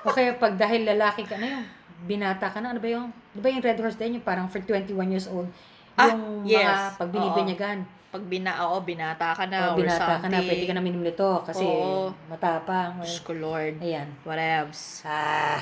O 0.04 0.12
kaya 0.12 0.36
pag 0.36 0.54
dahil 0.54 0.86
lalaki 0.86 1.26
ka 1.26 1.34
na 1.34 1.58
yung 1.58 1.64
binata 2.04 2.46
ka 2.46 2.62
na, 2.62 2.70
ano 2.70 2.78
ba 2.78 2.86
yung, 2.86 3.10
di 3.34 3.40
ba 3.42 3.50
yung 3.50 3.58
red 3.58 3.74
horse 3.74 3.98
din, 3.98 4.20
yung 4.20 4.22
parang 4.22 4.46
for 4.46 4.62
21 4.62 4.86
years 5.10 5.26
old, 5.26 5.50
Ah, 5.98 6.14
yung 6.14 6.46
yes. 6.46 6.62
mga 6.62 6.78
pag 6.94 7.10
binibinyagan, 7.10 7.78
Pag 8.08 8.24
bina, 8.24 8.64
oo, 8.64 8.80
binata 8.80 9.36
ka 9.36 9.44
na 9.44 9.72
o 9.72 9.76
or 9.76 9.84
binata 9.84 10.00
something. 10.16 10.22
ka 10.24 10.28
na, 10.32 10.40
pwede 10.40 10.64
ka 10.64 10.72
na 10.72 10.80
minom 10.80 11.04
nito 11.04 11.44
kasi 11.44 11.60
Oo. 11.60 12.08
matapang. 12.32 13.04
Diyos 13.04 13.20
ko, 13.20 13.36
Lord. 13.36 13.76
Ayan. 13.84 14.08
Whatevs. 14.24 15.04
Ah. 15.04 15.60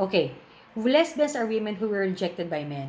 Okay. 0.00 0.32
Lesbians 0.72 1.36
are 1.36 1.44
women 1.44 1.76
who 1.76 1.88
were 1.88 2.00
rejected 2.00 2.48
by 2.48 2.64
men. 2.64 2.88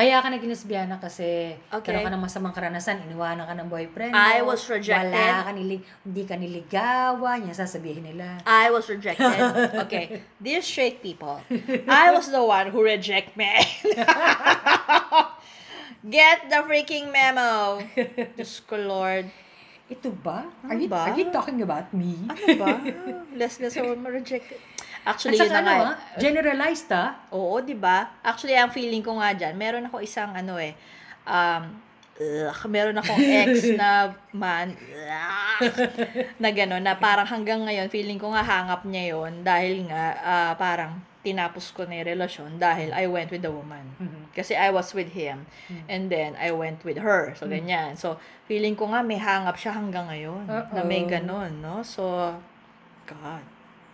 Kaya 0.00 0.16
ka 0.24 0.32
naging 0.32 0.48
lesbiana 0.48 0.96
kasi 0.96 1.52
Okay. 1.68 1.92
karoon 1.92 2.08
ka 2.08 2.12
ng 2.16 2.24
masamang 2.24 2.56
karanasan, 2.56 3.04
iniwanan 3.04 3.44
ka 3.44 3.52
ng 3.52 3.68
boyfriend. 3.68 4.16
I 4.16 4.40
was 4.40 4.64
rejected. 4.64 5.12
Wala 5.12 5.44
ka 5.44 5.52
nilig, 5.52 5.84
hindi 6.00 6.22
ka 6.24 6.40
niligawan, 6.40 7.44
yan 7.44 7.52
sasabihin 7.52 8.08
nila. 8.08 8.40
I 8.48 8.72
was 8.72 8.88
rejected. 8.88 9.28
Okay. 9.84 10.24
Dear 10.40 10.64
straight 10.64 11.04
people, 11.04 11.44
I 11.84 12.16
was 12.16 12.32
the 12.32 12.40
one 12.40 12.72
who 12.72 12.80
reject 12.80 13.36
men. 13.36 13.60
Get 16.00 16.48
the 16.48 16.64
freaking 16.64 17.12
memo. 17.12 17.84
Diyos 18.36 18.64
ko, 18.64 18.80
Lord. 18.80 19.28
Ito 19.90 20.08
ba? 20.16 20.48
Ano 20.64 20.70
Are 20.72 20.78
you, 20.80 20.88
ba? 20.88 21.02
are 21.10 21.16
you 21.18 21.28
talking 21.28 21.60
about 21.60 21.92
me? 21.92 22.16
Ano 22.24 22.46
ba? 22.56 22.78
Lesbians 23.36 23.76
are 23.76 23.92
rejected. 24.08 24.56
At 25.04 25.16
Actually, 25.16 25.40
yun 25.40 25.52
na 25.52 25.60
nga. 25.60 25.74
ano, 25.76 25.84
ah, 25.92 25.96
generalized 26.16 26.88
ah. 26.92 27.20
Oo, 27.32 27.60
di 27.60 27.76
ba? 27.76 28.20
Actually, 28.24 28.56
ang 28.56 28.72
feeling 28.72 29.00
ko 29.04 29.16
nga 29.20 29.32
dyan, 29.32 29.56
meron 29.56 29.88
ako 29.88 30.00
isang 30.04 30.32
ano 30.36 30.60
eh, 30.60 30.76
um, 31.24 31.72
ugh, 32.20 32.60
meron 32.68 33.00
akong 33.00 33.20
ex 33.20 33.64
na 33.80 34.12
man, 34.32 34.76
ugh, 34.76 35.72
na 36.36 36.48
gano'n, 36.52 36.84
na 36.84 36.94
parang 37.00 37.24
hanggang 37.24 37.64
ngayon, 37.64 37.88
feeling 37.88 38.20
ko 38.20 38.28
nga 38.36 38.44
hangap 38.44 38.84
niya 38.84 39.16
yon 39.16 39.40
dahil 39.40 39.88
nga, 39.88 40.04
ah, 40.20 40.52
parang 40.60 41.00
tinapos 41.20 41.76
ko 41.76 41.84
na 41.84 42.00
yung 42.00 42.16
relasyon 42.16 42.56
dahil 42.56 42.96
I 42.96 43.04
went 43.04 43.28
with 43.28 43.44
the 43.44 43.52
woman. 43.52 43.84
Mhm. 44.00 44.32
Kasi 44.32 44.56
I 44.56 44.72
was 44.72 44.96
with 44.96 45.12
him. 45.12 45.44
Mm. 45.68 45.84
And 45.84 46.02
then, 46.08 46.30
I 46.40 46.48
went 46.48 46.80
with 46.80 46.96
her. 46.96 47.36
So, 47.36 47.44
Mm. 47.44 47.52
ganyan. 47.60 47.90
So, 48.00 48.16
feeling 48.48 48.72
ko 48.72 48.88
nga 48.88 49.04
may 49.04 49.20
hangap 49.20 49.60
siya 49.60 49.76
hanggang 49.76 50.08
ngayon. 50.08 50.48
Na 50.48 50.80
may 50.80 51.04
Uh-oh. 51.04 51.12
ganon, 51.12 51.60
no? 51.60 51.84
So, 51.84 52.32
God. 53.04 53.44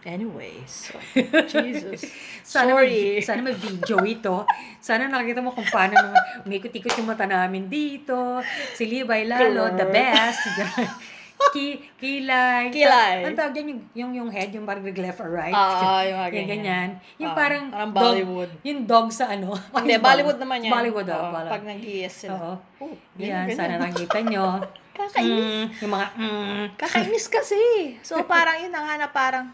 Anyways. 0.06 0.70
So, 0.70 0.94
Jesus. 1.50 2.06
Sana 2.46 2.78
Sorry. 2.78 3.18
May, 3.18 3.26
sana 3.26 3.42
may 3.42 3.58
video 3.58 3.98
ito. 4.06 4.46
Sana 4.78 5.10
nakikita 5.10 5.42
mo 5.42 5.50
kung 5.50 5.66
paano 5.66 5.98
umikot-ikot 6.46 6.94
yung 6.94 7.10
mata 7.10 7.26
namin 7.26 7.66
dito. 7.66 8.38
Si 8.78 8.86
Levi 8.86 9.26
Lalo, 9.26 9.74
the 9.74 9.88
best. 9.90 10.46
Ki, 11.50 11.66
kilay. 11.96 12.70
Kilay. 12.70 13.22
Ang 13.22 13.36
tawag 13.36 13.54
yan, 13.54 13.66
yung, 13.68 13.80
yung, 13.92 14.12
yung 14.14 14.30
head, 14.30 14.50
yung 14.50 14.66
parang 14.66 14.82
left 14.82 15.20
or 15.20 15.30
right. 15.30 15.54
Ah, 15.54 16.02
yung 16.02 16.18
mga 16.18 16.30
ganyan. 16.32 16.48
ganyan. 16.50 16.88
Yung 17.18 17.32
Ah, 17.32 17.36
parang, 17.36 17.64
parang 17.68 17.92
dog- 17.92 18.02
Bollywood. 18.02 18.50
yung 18.62 18.80
dog 18.84 19.08
sa 19.10 19.30
ano. 19.30 19.54
Hindi, 19.76 19.96
Bollywood 19.98 20.38
naman 20.38 20.58
yan. 20.62 20.72
Bollywood, 20.72 21.06
oh, 21.06 21.20
Bollywood. 21.30 21.52
Pag 21.52 21.62
nag-yes 21.64 22.14
sila. 22.26 22.34
Oo. 22.34 22.52
Oh, 22.82 22.94
Yan, 23.18 23.46
ganyan, 23.46 23.56
sana 23.56 23.74
nakita 23.78 24.18
nyo. 24.22 24.44
Kakainis. 24.96 25.44
Mm, 25.44 25.64
yung 25.84 25.92
mga, 25.92 26.06
mm. 26.16 26.64
Kakainis 26.80 27.26
kasi. 27.28 27.60
So, 28.00 28.24
parang 28.24 28.56
yun 28.58 28.72
na 28.72 28.80
nga 28.80 28.94
na 28.96 29.08
parang, 29.12 29.46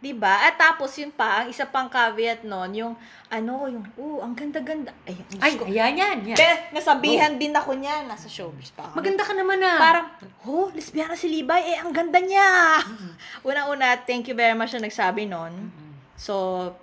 di 0.00 0.12
ba? 0.12 0.48
At 0.48 0.56
tapos 0.56 0.96
yun 0.96 1.12
pa, 1.12 1.44
ang 1.44 1.48
isa 1.48 1.68
pang 1.68 1.86
caveat 1.86 2.40
nun, 2.42 2.72
yung, 2.72 2.92
ano, 3.28 3.68
yung, 3.68 3.84
oh, 3.94 4.24
ang 4.24 4.32
ganda-ganda. 4.32 4.88
Ay, 5.04 5.14
Ay, 5.38 5.52
ko. 5.54 5.68
ayan 5.68 5.92
yan. 5.92 6.18
yan. 6.24 6.38
Be, 6.40 6.50
nasabihan 6.72 7.36
din 7.36 7.52
ako 7.52 7.76
niya. 7.76 8.08
Nasa 8.08 8.24
showbiz 8.24 8.72
pa 8.72 8.88
ako. 8.88 8.96
Maganda 8.96 9.20
ka 9.20 9.36
naman 9.36 9.60
ah. 9.60 9.76
Parang, 9.76 10.06
oh, 10.44 10.72
lesbiana 10.72 11.12
si 11.12 11.28
Libay, 11.28 11.76
eh, 11.76 11.78
ang 11.78 11.92
ganda 11.92 12.16
niya. 12.16 12.80
Mm. 12.80 13.12
Una-una, 13.44 14.00
thank 14.00 14.24
you 14.24 14.34
very 14.34 14.56
much 14.56 14.72
na 14.72 14.80
nagsabi 14.80 15.28
nun. 15.28 15.68
Mm. 15.68 15.92
So, 16.16 16.34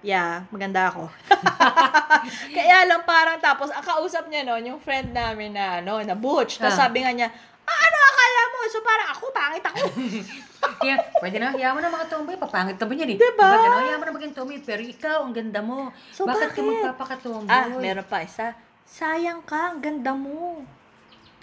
yeah, 0.02 0.46
maganda 0.50 0.90
ako. 0.90 1.10
Kaya 2.58 2.86
lang 2.86 3.02
parang 3.04 3.38
tapos, 3.38 3.70
ang 3.70 3.82
kausap 3.82 4.30
niya 4.30 4.46
nun, 4.46 4.62
yung 4.66 4.80
friend 4.80 5.14
namin 5.14 5.54
na, 5.54 5.82
ano, 5.82 6.02
na 6.02 6.14
Butch. 6.14 6.58
Tapos 6.58 6.74
Ah. 6.74 6.86
sabi 6.86 7.02
nga 7.02 7.14
niya, 7.14 7.30
ah, 7.68 7.80
ano 7.84 7.98
akala 8.00 8.42
mo? 8.48 8.58
So, 8.72 8.80
parang 8.82 9.10
ako, 9.12 9.24
pangit 9.36 9.64
ako. 9.68 9.84
Kaya, 10.82 10.96
pwede 11.20 11.36
na, 11.38 11.54
hayaan 11.54 11.74
mo 11.76 11.80
na 11.84 11.92
mga 11.92 12.08
tomboy, 12.08 12.38
papangit 12.40 12.78
naman 12.80 13.02
yan 13.04 13.10
eh. 13.14 13.18
Diba? 13.20 13.50
Diba, 13.52 13.78
hayaan 13.84 14.00
mo 14.00 14.06
na 14.08 14.16
maging 14.16 14.34
tomboy, 14.34 14.58
pero 14.64 14.82
ikaw, 14.82 15.26
ang 15.26 15.34
ganda 15.36 15.60
mo. 15.60 15.92
So, 16.16 16.24
bakit, 16.24 16.56
ka 16.56 16.62
bakit? 16.62 16.84
magpapakatomboy? 16.84 17.52
ah, 17.52 17.68
meron 17.76 18.08
pa 18.08 18.24
isa. 18.24 18.56
Sayang 18.88 19.44
ka, 19.44 19.76
ang 19.76 19.80
ganda 19.84 20.16
mo. 20.16 20.64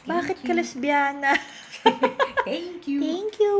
Bakit 0.04 0.44
ka 0.44 0.52
lesbiana? 0.52 1.32
Thank 2.44 2.86
you. 2.86 3.00
Thank 3.00 3.32
you. 3.40 3.56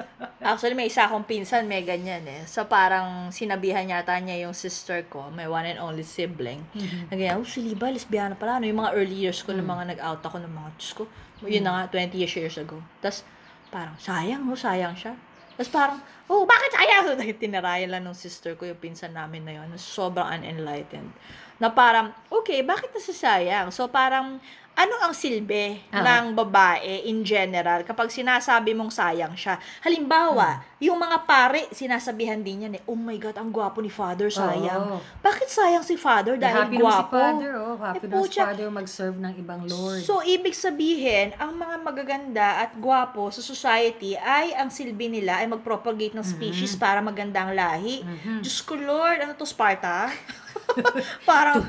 Actually, 0.44 0.76
may 0.76 0.88
isa 0.88 1.04
akong 1.04 1.24
pinsan, 1.24 1.64
may 1.64 1.84
ganyan 1.84 2.24
eh. 2.24 2.44
So, 2.44 2.64
parang 2.64 3.28
sinabihan 3.28 3.84
yata 3.84 4.16
niya 4.16 4.44
yung 4.48 4.56
sister 4.56 5.04
ko, 5.08 5.28
my 5.32 5.48
one 5.48 5.64
and 5.64 5.80
only 5.80 6.04
sibling. 6.04 6.64
Mhm. 6.72 7.08
Na 7.08 7.14
ganyan, 7.14 7.36
oh, 7.40 7.48
si 7.48 7.60
Liba, 7.60 7.88
lesbiana 7.88 8.36
pala. 8.36 8.60
Ano, 8.60 8.68
yung 8.68 8.80
mga 8.80 8.92
early 8.96 9.16
years 9.16 9.40
ko, 9.40 9.52
Mm. 9.52 9.64
ng 9.64 9.68
mga 9.68 9.84
nag-out 9.96 10.22
ako 10.24 10.36
ng 10.40 10.52
mga, 10.52 10.68
Diyos 10.76 10.92
ko, 10.92 11.02
yun 11.44 11.64
na 11.64 11.72
nga, 11.76 11.82
20 11.92 12.16
years, 12.16 12.34
years 12.36 12.56
ago. 12.56 12.80
Tapos, 13.00 13.24
parang, 13.68 13.96
sayang, 13.96 14.44
oh, 14.48 14.56
sayang 14.56 14.96
siya. 14.96 15.16
Tapos 15.54 15.70
parang, 15.70 15.98
oh, 16.26 16.42
bakit 16.44 16.70
sayang? 16.74 17.04
So, 17.14 17.20
tinarayan 17.20 17.88
lang 17.92 18.02
ng 18.04 18.16
sister 18.16 18.56
ko 18.58 18.66
yung 18.66 18.80
pinsan 18.80 19.14
namin 19.14 19.46
na 19.46 19.60
yun. 19.62 19.68
Sobrang 19.78 20.26
unenlightened. 20.26 21.12
Na 21.56 21.70
parang, 21.70 22.10
okay, 22.28 22.60
bakit 22.66 22.90
nasasayang? 22.90 23.70
So, 23.70 23.86
parang, 23.86 24.42
ano 24.74 24.94
ang 25.00 25.12
silbi 25.12 25.78
Ah. 25.88 26.02
ng 26.20 26.34
babae 26.34 27.04
in 27.04 27.22
general 27.22 27.80
kapag 27.80 28.08
sinasabi 28.08 28.70
mong 28.70 28.90
sayang 28.90 29.32
siya? 29.32 29.54
Halimbawa, 29.80 30.48
Hmm. 30.56 30.82
yung 30.82 30.98
mga 30.98 31.18
pare, 31.22 31.70
sinasabihan 31.70 32.36
din 32.36 32.64
yan 32.64 32.74
eh, 32.74 32.82
oh 32.84 32.94
my 32.94 33.14
God, 33.16 33.34
ang 33.34 33.48
gwapo 33.48 33.78
ni 33.78 33.88
father, 33.88 34.26
sayang. 34.28 34.82
Oo. 34.92 34.98
Bakit 35.20 35.48
sayang 35.48 35.80
si 35.80 35.94
father 35.94 36.34
dahil 36.34 36.58
happy 36.60 36.76
naman 36.76 36.82
si 36.82 36.82
gwapo? 37.00 37.14
father, 37.14 37.52
oh. 37.54 37.76
Happy 37.76 37.96
Eh, 37.96 38.08
naman 38.08 38.26
si 38.26 38.36
father 38.36 38.68
mag-serve 38.68 39.16
ng 39.16 39.34
ibang 39.36 39.62
lord. 39.64 40.00
So, 40.00 40.20
ibig 40.20 40.52
sabihin, 40.52 41.32
ang 41.36 41.54
mga 41.54 41.76
magaganda 41.80 42.48
at 42.60 42.74
gwapo 42.74 43.30
sa 43.30 43.40
society 43.40 44.14
ay 44.14 44.52
ang 44.52 44.68
silbi 44.68 45.06
nila 45.08 45.38
ay 45.38 45.46
mag-propagate 45.46 46.12
ng 46.12 46.26
species 46.26 46.74
para 46.74 46.98
maganda 46.98 47.40
ang 47.40 47.52
lahi. 47.52 48.02
Mhm. 48.02 48.40
Diyos 48.40 48.58
ko, 48.60 48.74
Lord, 48.74 49.20
ano 49.20 49.32
to, 49.32 49.44
Sparta? 49.44 50.10
Parang, 51.28 51.60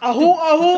aho, 0.00 0.28
aho. 0.34 0.70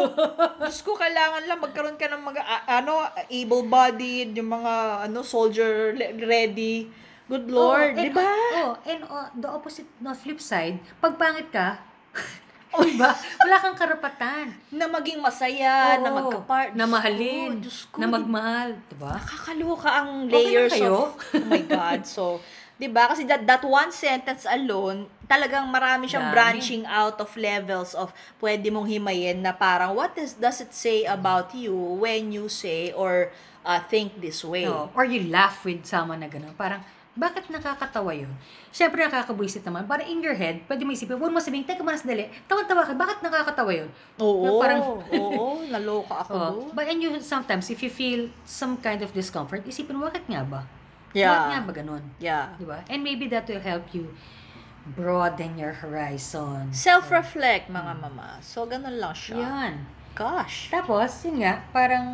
Diyos 0.60 0.80
ko, 0.80 0.94
kailangan 0.94 1.44
lang 1.44 1.58
magkaroon 1.58 1.96
ka 1.96 2.06
ng 2.06 2.22
mga, 2.22 2.42
ano, 2.66 3.04
able-bodied, 3.26 4.36
yung 4.36 4.50
mga, 4.52 4.72
ano, 5.08 5.20
soldier 5.20 5.92
ready. 6.16 6.88
Good 7.26 7.46
Lord, 7.46 7.94
Oh, 7.94 8.02
di 8.02 8.10
ba? 8.10 8.26
Oh, 8.58 8.74
and 8.82 9.06
oh, 9.06 9.26
the 9.32 9.46
opposite, 9.46 9.86
no, 9.98 10.10
flip 10.12 10.42
side, 10.42 10.82
pag 10.98 11.14
pangit 11.14 11.46
ka, 11.48 11.78
oh, 12.74 12.82
diba? 12.82 13.06
Wala 13.46 13.56
kang 13.58 13.78
karapatan. 13.78 14.50
Na 14.74 14.90
maging 14.90 15.22
masaya, 15.22 15.94
na 15.98 16.10
Oo, 16.10 16.16
magka-part. 16.18 16.74
na 16.74 16.90
mahalin, 16.90 17.62
Diyos 17.62 17.86
ko, 17.86 18.02
na 18.02 18.06
di 18.06 18.14
magmahal, 18.18 18.70
diba? 18.90 19.14
Nakakaloka 19.14 19.90
ang 19.90 20.26
Okay 20.26 20.34
layers 20.42 20.74
kayo? 20.74 21.14
of, 21.14 21.22
oh 21.38 21.46
my 21.46 21.62
God. 21.62 22.00
So, 22.02 22.42
'di 22.80 22.88
ba? 22.88 23.12
Kasi 23.12 23.28
that, 23.28 23.44
that 23.44 23.60
one 23.60 23.92
sentence 23.92 24.48
alone, 24.48 25.04
talagang 25.28 25.68
marami 25.68 26.08
siyang 26.08 26.32
Dami. 26.32 26.34
branching 26.34 26.82
out 26.88 27.20
of 27.20 27.28
levels 27.36 27.92
of 27.92 28.08
pwede 28.40 28.72
mong 28.72 28.88
himayin 28.88 29.44
na 29.44 29.52
parang 29.52 29.92
what 29.92 30.16
is, 30.16 30.32
does 30.40 30.64
it 30.64 30.72
say 30.72 31.04
about 31.04 31.52
you 31.52 31.76
when 32.00 32.32
you 32.32 32.48
say 32.48 32.88
or 32.96 33.28
uh, 33.68 33.76
think 33.92 34.16
this 34.24 34.40
way? 34.40 34.64
No, 34.64 34.88
or 34.96 35.04
you 35.04 35.28
laugh 35.28 35.60
with 35.68 35.84
someone 35.84 36.24
na 36.24 36.32
gano'n. 36.32 36.56
Parang, 36.56 36.80
bakit 37.12 37.52
nakakatawa 37.52 38.16
yun? 38.16 38.32
Siyempre, 38.72 39.04
nakakabuisit 39.04 39.60
naman. 39.60 39.84
Parang 39.84 40.08
in 40.08 40.24
your 40.24 40.32
head, 40.32 40.64
pwede 40.64 40.88
mo 40.88 40.96
isipin, 40.96 41.20
huwag 41.20 41.28
mo 41.28 41.42
sabihin, 41.42 41.68
teka 41.68 41.84
muna 41.84 42.00
sandali, 42.00 42.32
tawa-tawa 42.48 42.88
ka, 42.88 42.96
bakit 42.96 43.18
nakakatawa 43.20 43.76
yun? 43.76 43.90
Oo, 44.16 44.40
Na 44.40 44.50
parang- 44.56 44.82
oo, 45.20 45.60
naloka 45.68 46.24
ako 46.24 46.32
Oh, 46.32 46.64
but 46.72 46.88
and 46.88 47.02
you, 47.04 47.12
sometimes, 47.20 47.68
if 47.68 47.84
you 47.84 47.92
feel 47.92 48.32
some 48.48 48.80
kind 48.80 49.04
of 49.04 49.12
discomfort, 49.12 49.60
isipin 49.68 50.00
mo, 50.00 50.08
bakit 50.08 50.24
nga 50.32 50.40
ba? 50.48 50.64
Bakit 51.10 51.18
Yeah. 51.18 51.50
nga 51.50 51.60
ba 51.66 51.72
ganun? 51.74 52.02
Yeah. 52.22 52.44
Di 52.54 52.66
ba? 52.66 52.78
And 52.86 53.02
maybe 53.02 53.26
that 53.34 53.50
will 53.50 53.62
help 53.62 53.90
you 53.90 54.14
broaden 54.94 55.58
your 55.58 55.74
horizon. 55.74 56.70
Self-reflect, 56.72 57.68
mga 57.68 57.92
mama. 58.00 58.38
So, 58.40 58.64
ganun 58.64 58.96
lang 58.96 59.12
siya. 59.12 59.36
Yan. 59.38 59.74
Gosh. 60.14 60.70
Tapos, 60.70 61.22
yun 61.26 61.42
nga, 61.42 61.62
parang 61.70 62.06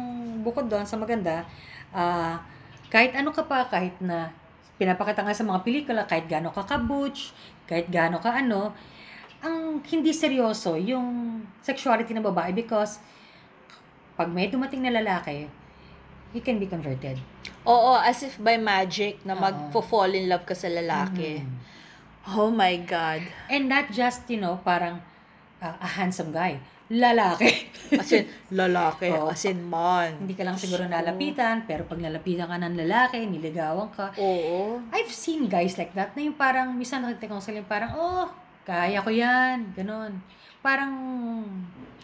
bukod 0.44 0.68
doon 0.68 0.85
sa 0.85 0.96
maganda, 0.96 1.44
ah, 1.92 2.40
kahit 2.88 3.12
ano 3.16 3.32
ka 3.32 3.44
pa, 3.44 3.68
kahit 3.68 3.96
na 4.02 4.32
pinapakita 4.76 5.24
nga 5.24 5.32
sa 5.32 5.44
mga 5.44 5.61
pelikula, 5.64 6.02
kahit 6.04 6.28
gaano 6.28 6.52
ka 6.52 6.64
kabutch, 6.64 7.32
kahit 7.64 7.88
gaano 7.88 8.20
ka 8.20 8.32
ano, 8.32 8.76
ang 9.40 9.80
hindi 9.88 10.12
seryoso 10.12 10.76
yung 10.76 11.40
sexuality 11.61 12.12
ng 12.12 12.24
babae 12.24 12.52
because 12.52 13.00
pag 14.16 14.28
may 14.32 14.48
dumating 14.48 14.85
na 14.85 14.92
lalaki, 14.92 15.48
he 16.32 16.40
can 16.40 16.56
be 16.61 16.68
converted. 16.68 17.20
Oo, 17.66 17.98
as 17.98 18.22
if 18.22 18.38
by 18.38 18.57
magic 18.57 19.20
na 19.26 19.35
Oo. 19.35 19.42
magfo-fall 19.42 20.14
in 20.14 20.31
love 20.31 20.46
ka 20.46 20.55
sa 20.55 20.70
lalaki. 20.70 21.42
Mhm. 21.42 21.55
Oh 22.26 22.50
my 22.50 22.74
God. 22.83 23.22
And 23.46 23.70
not 23.70 23.90
just, 23.90 24.26
you 24.26 24.38
know, 24.38 24.59
parang 24.62 25.02
ah, 25.59 25.79
a 25.79 25.88
handsome 25.98 26.31
guy. 26.35 26.59
Lalaki. 26.87 27.50
As 27.98 28.11
in, 28.14 28.31
lalaki. 28.55 29.11
Oo. 29.11 29.26
As 29.35 29.42
in, 29.42 29.59
man. 29.66 30.22
Hindi 30.22 30.38
ka 30.38 30.46
lang 30.46 30.55
siguro 30.55 30.87
nalapitan, 30.87 31.66
pero 31.66 31.83
pag 31.83 31.98
nalapitan 31.98 32.46
ka 32.46 32.62
ng 32.62 32.79
lalaki, 32.79 33.26
niligawan 33.26 33.90
ka, 33.90 34.14
Oo. 34.14 34.79
I've 34.94 35.11
seen 35.11 35.50
guys 35.50 35.74
like 35.74 35.90
that 35.98 36.14
na 36.14 36.22
yung 36.22 36.38
parang, 36.38 36.70
minsan 36.79 37.02
nakita 37.02 37.26
ko 37.26 37.42
sila 37.42 37.59
yung 37.59 37.70
parang, 37.70 37.90
oh, 37.98 38.31
kaya 38.62 39.02
ko 39.02 39.11
yan, 39.11 39.74
ganon. 39.74 40.22
Parang 40.62 40.94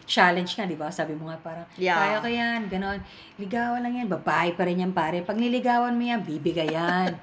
challenge 0.05 0.55
nga, 0.55 0.65
di 0.65 0.75
ba? 0.75 0.89
Sabi 0.89 1.15
mo 1.15 1.29
nga 1.29 1.39
parang, 1.39 1.67
Yeah. 1.75 1.97
kaya 1.97 2.17
ko 2.19 2.29
yan, 2.29 2.61
ganon. 2.67 3.01
Ligawan 3.37 3.81
lang 3.81 3.95
yan, 3.97 4.09
babae 4.09 4.53
pa 4.53 4.65
rin 4.65 4.81
yan 4.81 4.93
pare. 4.93 5.23
Pag 5.23 5.37
niligawan 5.37 5.95
mo 5.95 6.03
yan, 6.03 6.21
bibigay 6.21 6.71
yan. 6.71 7.15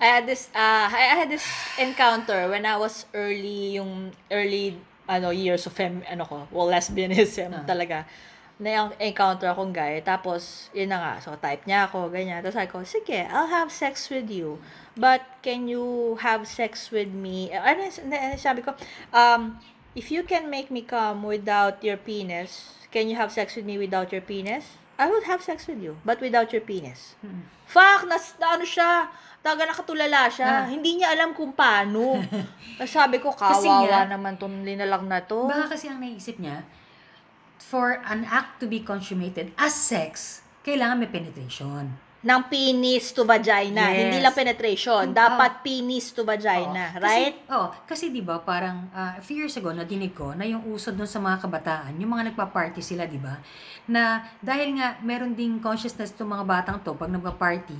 I 0.00 0.16
had 0.16 0.24
this 0.24 0.48
uh 0.56 0.88
I 0.88 1.12
had 1.12 1.28
this 1.28 1.44
encounter 1.76 2.48
when 2.48 2.64
I 2.64 2.80
was 2.80 3.04
early 3.12 3.76
yung 3.76 4.16
early 4.32 4.80
ano 5.04 5.28
years 5.28 5.68
of 5.68 5.76
fem 5.76 6.00
ano 6.08 6.24
ko 6.24 6.48
well 6.48 6.72
lesbianism 6.72 7.52
Ah. 7.60 7.68
talaga 7.68 8.08
na 8.56 8.80
yung 8.80 8.90
encounter 8.96 9.52
akong 9.52 9.76
guy 9.76 10.00
tapos 10.00 10.72
yun 10.72 10.88
na 10.88 11.04
nga 11.04 11.12
so 11.20 11.36
type 11.36 11.68
niya 11.68 11.84
ako 11.84 12.08
ganyan 12.08 12.40
tapos 12.40 12.56
sabi 12.56 12.72
ko 12.72 12.80
sige 12.80 13.28
I'll 13.28 13.52
have 13.52 13.68
sex 13.68 14.08
with 14.08 14.32
you 14.32 14.56
but 14.96 15.20
can 15.44 15.68
you 15.68 16.16
have 16.24 16.48
sex 16.48 16.88
with 16.88 17.12
me 17.12 17.52
ano 17.52 17.84
ano- 17.84 18.40
sabi 18.40 18.64
ko 18.64 18.72
um 19.12 19.60
if 19.94 20.10
you 20.10 20.22
can 20.22 20.46
make 20.46 20.70
me 20.70 20.82
come 20.82 21.22
without 21.22 21.82
your 21.82 21.98
penis 21.98 22.76
can 22.90 23.10
you 23.10 23.14
have 23.14 23.30
sex 23.30 23.54
with 23.54 23.66
me 23.66 23.76
without 23.76 24.10
your 24.10 24.22
penis 24.22 24.78
I 25.00 25.08
will 25.08 25.24
have 25.24 25.40
sex 25.40 25.64
with 25.64 25.80
you 25.80 25.96
but 26.04 26.20
without 26.20 26.52
your 26.52 26.62
penis 26.62 27.14
Hmm. 27.22 27.46
Fuck, 27.70 28.10
nas, 28.10 28.34
na 28.42 28.58
ano 28.58 28.66
siya, 28.66 29.06
taga 29.38 29.62
nakatulala 29.62 30.26
siya. 30.26 30.66
Ah. 30.66 30.66
Hindi 30.66 30.98
niya 30.98 31.14
alam 31.14 31.30
kung 31.30 31.54
paano. 31.54 32.18
Sabi 32.82 33.22
ko, 33.22 33.30
kawawa 33.30 33.86
nga- 33.86 34.10
naman 34.10 34.34
tong 34.42 34.66
linalang 34.66 35.06
na 35.06 35.22
to. 35.22 35.46
Baka 35.46 35.78
kasi 35.78 35.86
ang 35.86 36.02
naisip 36.02 36.42
niya, 36.42 36.66
for 37.62 38.02
an 38.02 38.26
act 38.26 38.58
to 38.58 38.66
be 38.66 38.82
consummated 38.82 39.54
as 39.54 39.70
sex, 39.70 40.42
kailangan 40.66 40.98
may 40.98 41.06
penetration. 41.06 41.94
Ng 42.20 42.40
penis 42.46 43.16
to 43.16 43.24
vagina. 43.24 43.88
Yes. 43.88 43.98
Hindi 44.04 44.18
lang 44.20 44.34
penetration. 44.34 45.04
Oh. 45.08 45.16
Dapat 45.16 45.64
penis 45.64 46.12
to 46.12 46.20
vagina. 46.20 46.92
Oo. 46.92 47.00
right? 47.00 47.32
Kasi, 47.40 47.48
oh, 47.48 47.68
kasi 47.88 48.04
'di 48.08 48.20
ba 48.20 48.36
parang 48.38 48.92
ah, 48.92 49.16
a 49.16 49.22
few 49.24 49.40
years 49.40 49.56
ago 49.56 49.72
nadinig 49.72 50.12
ko 50.12 50.36
na 50.36 50.44
yung 50.44 50.68
uso 50.68 50.92
doon 50.92 51.08
sa 51.08 51.16
mga 51.16 51.40
kabataan, 51.40 51.96
yung 51.96 52.12
mga 52.12 52.32
nagpa-party 52.32 52.84
sila, 52.84 53.08
'di 53.08 53.16
ba? 53.16 53.40
Na 53.86 54.20
dahil 54.38 54.76
nga 54.76 55.00
meron 55.00 55.32
ding 55.32 55.56
consciousness 55.58 56.12
tong 56.12 56.28
mga 56.28 56.44
batang 56.44 56.76
to 56.78 56.92
pag 56.92 57.08
nagpa-party 57.08 57.78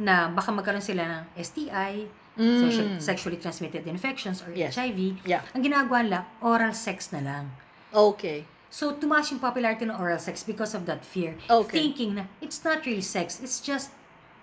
na 0.00 0.32
baka 0.32 0.48
magkaroon 0.48 0.80
sila 0.80 1.04
ng 1.04 1.22
STI, 1.36 1.92
Mm. 2.32 2.60
social, 2.64 2.86
sexually 2.96 3.36
transmitted 3.36 3.84
infections 3.84 4.40
or 4.40 4.56
Yes. 4.56 4.72
HIV. 4.72 5.20
Yeah. 5.28 5.44
Ang 5.52 5.68
ginagawa 5.68 6.00
nila, 6.00 6.18
oral 6.40 6.72
sex 6.72 7.12
na 7.12 7.20
lang. 7.20 7.44
Okay. 7.92 8.48
So, 8.72 8.96
tumaas 8.96 9.28
yung 9.28 9.36
popularity 9.36 9.84
ng 9.84 9.92
oral 10.00 10.16
sex 10.16 10.40
because 10.40 10.72
of 10.72 10.88
that 10.88 11.04
fear. 11.04 11.36
Okay. 11.44 11.92
Thinking 11.92 12.16
na, 12.16 12.24
it's 12.40 12.64
not 12.64 12.80
really 12.88 13.04
sex, 13.04 13.36
it's 13.44 13.60
just 13.60 13.92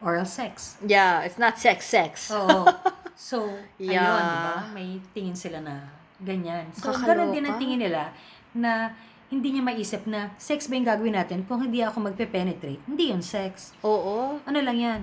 oral 0.05 0.23
sex. 0.23 0.77
Yeah, 0.85 1.25
it's 1.25 1.41
not 1.41 1.57
sex-sex. 1.57 2.29
Oo. 2.29 2.69
So, 3.19 3.51
Yeah. 3.75 3.99
ayun, 3.99 4.23
di 4.23 4.37
ba? 4.47 4.55
May 4.71 4.89
tingin 5.11 5.35
sila 5.35 5.59
na 5.59 5.83
ganyan. 6.23 6.71
So, 6.71 6.87
Kakaloka. 6.87 7.09
ganun 7.11 7.35
din 7.35 7.43
ang 7.43 7.59
tingin 7.59 7.81
nila 7.83 8.15
na 8.55 8.95
hindi 9.27 9.51
niya 9.51 9.59
maisip 9.59 10.07
na 10.07 10.31
sex 10.39 10.71
ba 10.71 10.79
yung 10.79 10.87
gagawin 10.87 11.11
natin 11.11 11.43
kung 11.43 11.59
hindi 11.59 11.83
ako 11.83 11.99
magpe-penetrate. 12.07 12.79
Hindi 12.87 13.11
yun 13.11 13.19
sex. 13.19 13.75
Oo. 13.83 14.39
Ano 14.39 14.59
lang 14.63 14.77
yan? 14.79 15.01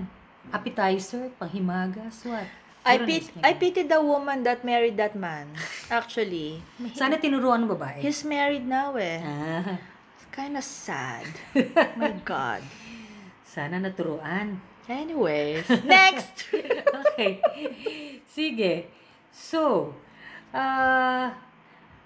Appetizer, 0.48 1.28
panghimagas, 1.36 2.24
what? 2.24 2.48
I, 2.86 2.96
pit, 3.02 3.24
I 3.42 3.52
pity 3.58 3.82
the 3.82 3.98
woman 3.98 4.46
that 4.46 4.62
married 4.62 4.96
that 4.96 5.18
man. 5.18 5.50
Actually. 5.90 6.62
Sana 6.98 7.18
tinuruan 7.18 7.66
ng 7.66 7.70
babae. 7.74 7.98
He's 7.98 8.22
married 8.22 8.62
now 8.62 8.94
eh. 8.94 9.18
Ah, 9.20 9.76
Kind 10.30 10.54
of 10.54 10.64
sad. 10.64 11.24
My 11.98 12.12
God. 12.22 12.60
sana 13.56 13.80
naturuan. 13.80 14.60
Anyways. 14.84 15.64
Next! 15.88 16.44
okay. 16.92 17.40
Sige. 18.28 18.92
So, 19.32 19.96
uh, 20.52 21.32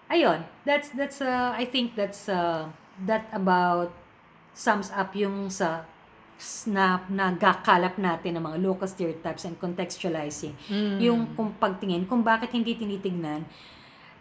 ayun, 0.07 0.47
that's 0.63 0.95
that's 0.95 1.19
uh, 1.19 1.51
I 1.53 1.67
think 1.67 1.99
that's 1.99 2.31
uh, 2.31 2.71
that 3.05 3.27
about 3.35 3.91
sums 4.55 4.95
up 4.95 5.11
yung 5.19 5.51
sa 5.51 5.83
na 6.67 6.99
gakalap 7.37 8.01
natin 8.01 8.37
ng 8.39 8.45
mga 8.45 8.59
local 8.61 8.89
stereotypes 8.89 9.45
and 9.45 9.57
contextualizing. 9.61 10.57
Mm. 10.67 10.97
Yung 11.01 11.21
kung 11.37 11.53
pagtingin, 11.55 12.09
kung 12.09 12.25
bakit 12.25 12.51
hindi 12.53 12.75
tinitignan 12.77 13.45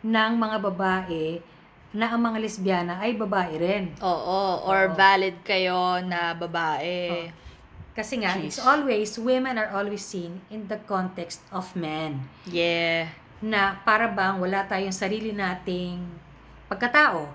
ng 0.03 0.31
mga 0.35 0.57
babae 0.63 1.39
na 1.89 2.13
ang 2.13 2.21
mga 2.21 2.37
lesbiana 2.37 2.93
ay 3.01 3.17
babae 3.17 3.53
rin. 3.57 3.83
Oo, 3.99 4.63
or 4.67 4.91
Oo. 4.91 4.95
valid 4.95 5.41
kayo 5.41 5.99
na 6.05 6.37
babae. 6.37 7.31
Kasi 7.97 8.21
nga, 8.21 8.37
Jeez. 8.37 8.55
it's 8.55 8.61
always, 8.61 9.17
women 9.17 9.57
are 9.57 9.73
always 9.73 10.05
seen 10.05 10.39
in 10.53 10.69
the 10.69 10.77
context 10.85 11.41
of 11.49 11.65
men. 11.73 12.29
Yeah. 12.45 13.09
na 13.39 13.79
para 13.87 14.11
bang 14.11 14.35
wala 14.35 14.67
tayong 14.67 14.95
sarili 14.95 15.31
nating 15.31 16.03
pagkatao 16.67 17.31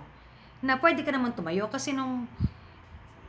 na 0.60 0.76
pwede 0.76 1.00
ka 1.00 1.08
naman 1.08 1.32
tumayo 1.32 1.64
kasi 1.68 1.96
nung 1.96 2.28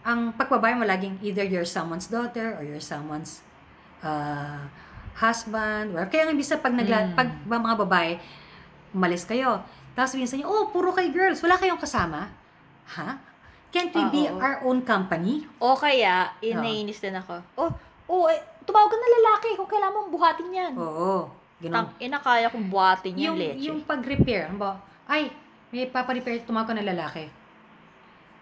ang 0.05 0.29
pagbabae 0.31 0.77
mo 0.77 0.85
laging 0.85 1.17
either 1.19 1.41
you're 1.43 1.65
someone's 1.65 2.05
daughter 2.05 2.53
or 2.55 2.61
you're 2.61 2.79
someone's 2.79 3.41
uh, 3.99 4.61
husband 5.13 5.97
or 5.97 6.05
kaya 6.05 6.29
nga 6.29 6.35
bisa 6.35 6.55
pag 6.55 6.71
nagla 6.71 7.09
Mm. 7.09 7.15
pag 7.15 7.29
mga 7.41 7.75
babae 7.81 8.11
umalis 8.91 9.25
kayo 9.25 9.59
tapos 9.91 10.13
minsan 10.13 10.37
niyo 10.37 10.47
oh 10.47 10.69
puro 10.69 10.91
kay 10.91 11.09
girls 11.09 11.39
wala 11.39 11.55
kayong 11.55 11.79
kasama 11.79 12.29
ha 12.87 13.17
can't 13.71 13.91
we 13.91 13.99
Ah, 13.99 14.07
be 14.07 14.21
our 14.29 14.61
own 14.61 14.79
company 14.81 15.43
O 15.59 15.75
kaya, 15.75 16.31
inainis 16.39 17.01
din 17.01 17.11
ako. 17.11 17.43
Oh, 17.59 17.71
oh, 18.07 18.23
eh, 18.29 18.39
tumawag 18.63 18.87
ka 18.87 18.95
na 18.95 19.09
lalaki 19.11 19.49
kung 19.53 19.67
kailangan 19.67 19.95
mong 19.97 20.11
buhatin 20.11 20.47
yan. 20.49 20.73
oo 20.75 21.27
ganun 21.59 21.73
Tang 21.73 21.89
ina 21.97 22.15
kaya 22.15 22.47
kong 22.47 22.71
buhatin 22.71 23.15
yan, 23.15 23.25
yung, 23.25 23.37
leche. 23.37 23.65
yung 23.67 23.79
pag-repair, 23.81 24.47
ba, 24.55 24.79
ay, 25.07 25.27
may 25.71 25.87
paparepair, 25.87 26.39
tumawag 26.43 26.71
ka 26.71 26.73
ng 26.73 26.87
lalaki. 26.87 27.27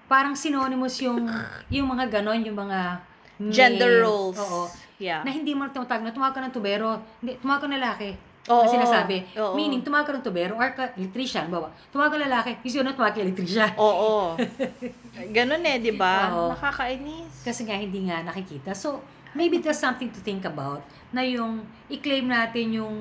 Parang 0.07 0.35
synonymous 0.35 0.99
yung, 1.01 1.25
yung 1.71 1.87
mga 1.89 2.19
ganon, 2.19 2.43
yung 2.43 2.57
mga 2.57 3.01
Gender 3.49 4.05
roles. 4.05 4.37
Oo. 4.37 4.69
Yeah. 5.01 5.25
Na 5.25 5.33
hindi 5.33 5.57
mo 5.57 5.65
tumawag 5.67 6.05
na, 6.05 6.13
tumawag 6.13 6.33
ka 6.37 6.41
ng 6.45 6.53
tubero, 6.53 7.01
hindi, 7.19 7.35
tumawag 7.41 7.65
ka 7.65 7.67
ng 7.67 7.75
lalaki. 7.81 8.09
Oo, 8.51 8.67
Ang 8.67 8.71
sinasabi. 8.75 9.23
oo. 9.39 9.55
Meaning, 9.55 9.81
tumawag 9.81 10.05
ka 10.05 10.13
ng 10.15 10.23
tubero 10.23 10.53
or 10.59 10.69
ka, 10.75 10.91
electrician, 10.99 11.47
bawa. 11.47 11.71
Tumawag 11.89 12.11
ka 12.13 12.17
ng 12.19 12.25
lalaki, 12.27 12.51
is 12.67 12.75
yun 12.75 12.83
na 12.83 12.93
tumawag 12.93 13.15
ka 13.15 13.23
electrician. 13.23 13.71
Oo. 13.79 14.35
Ganun 15.37 15.63
eh, 15.63 15.79
di 15.79 15.95
ba? 15.95 16.27
Nakakainis. 16.51 17.41
Kasi 17.41 17.63
nga, 17.63 17.75
hindi 17.79 18.05
nga 18.07 18.19
nakikita. 18.21 18.75
So, 18.75 18.99
maybe 19.33 19.63
there's 19.63 19.79
something 19.79 20.11
to 20.11 20.19
think 20.21 20.45
about 20.45 20.83
na 21.09 21.25
yung 21.25 21.65
i-claim 21.89 22.29
natin 22.29 22.83
yung 22.83 22.95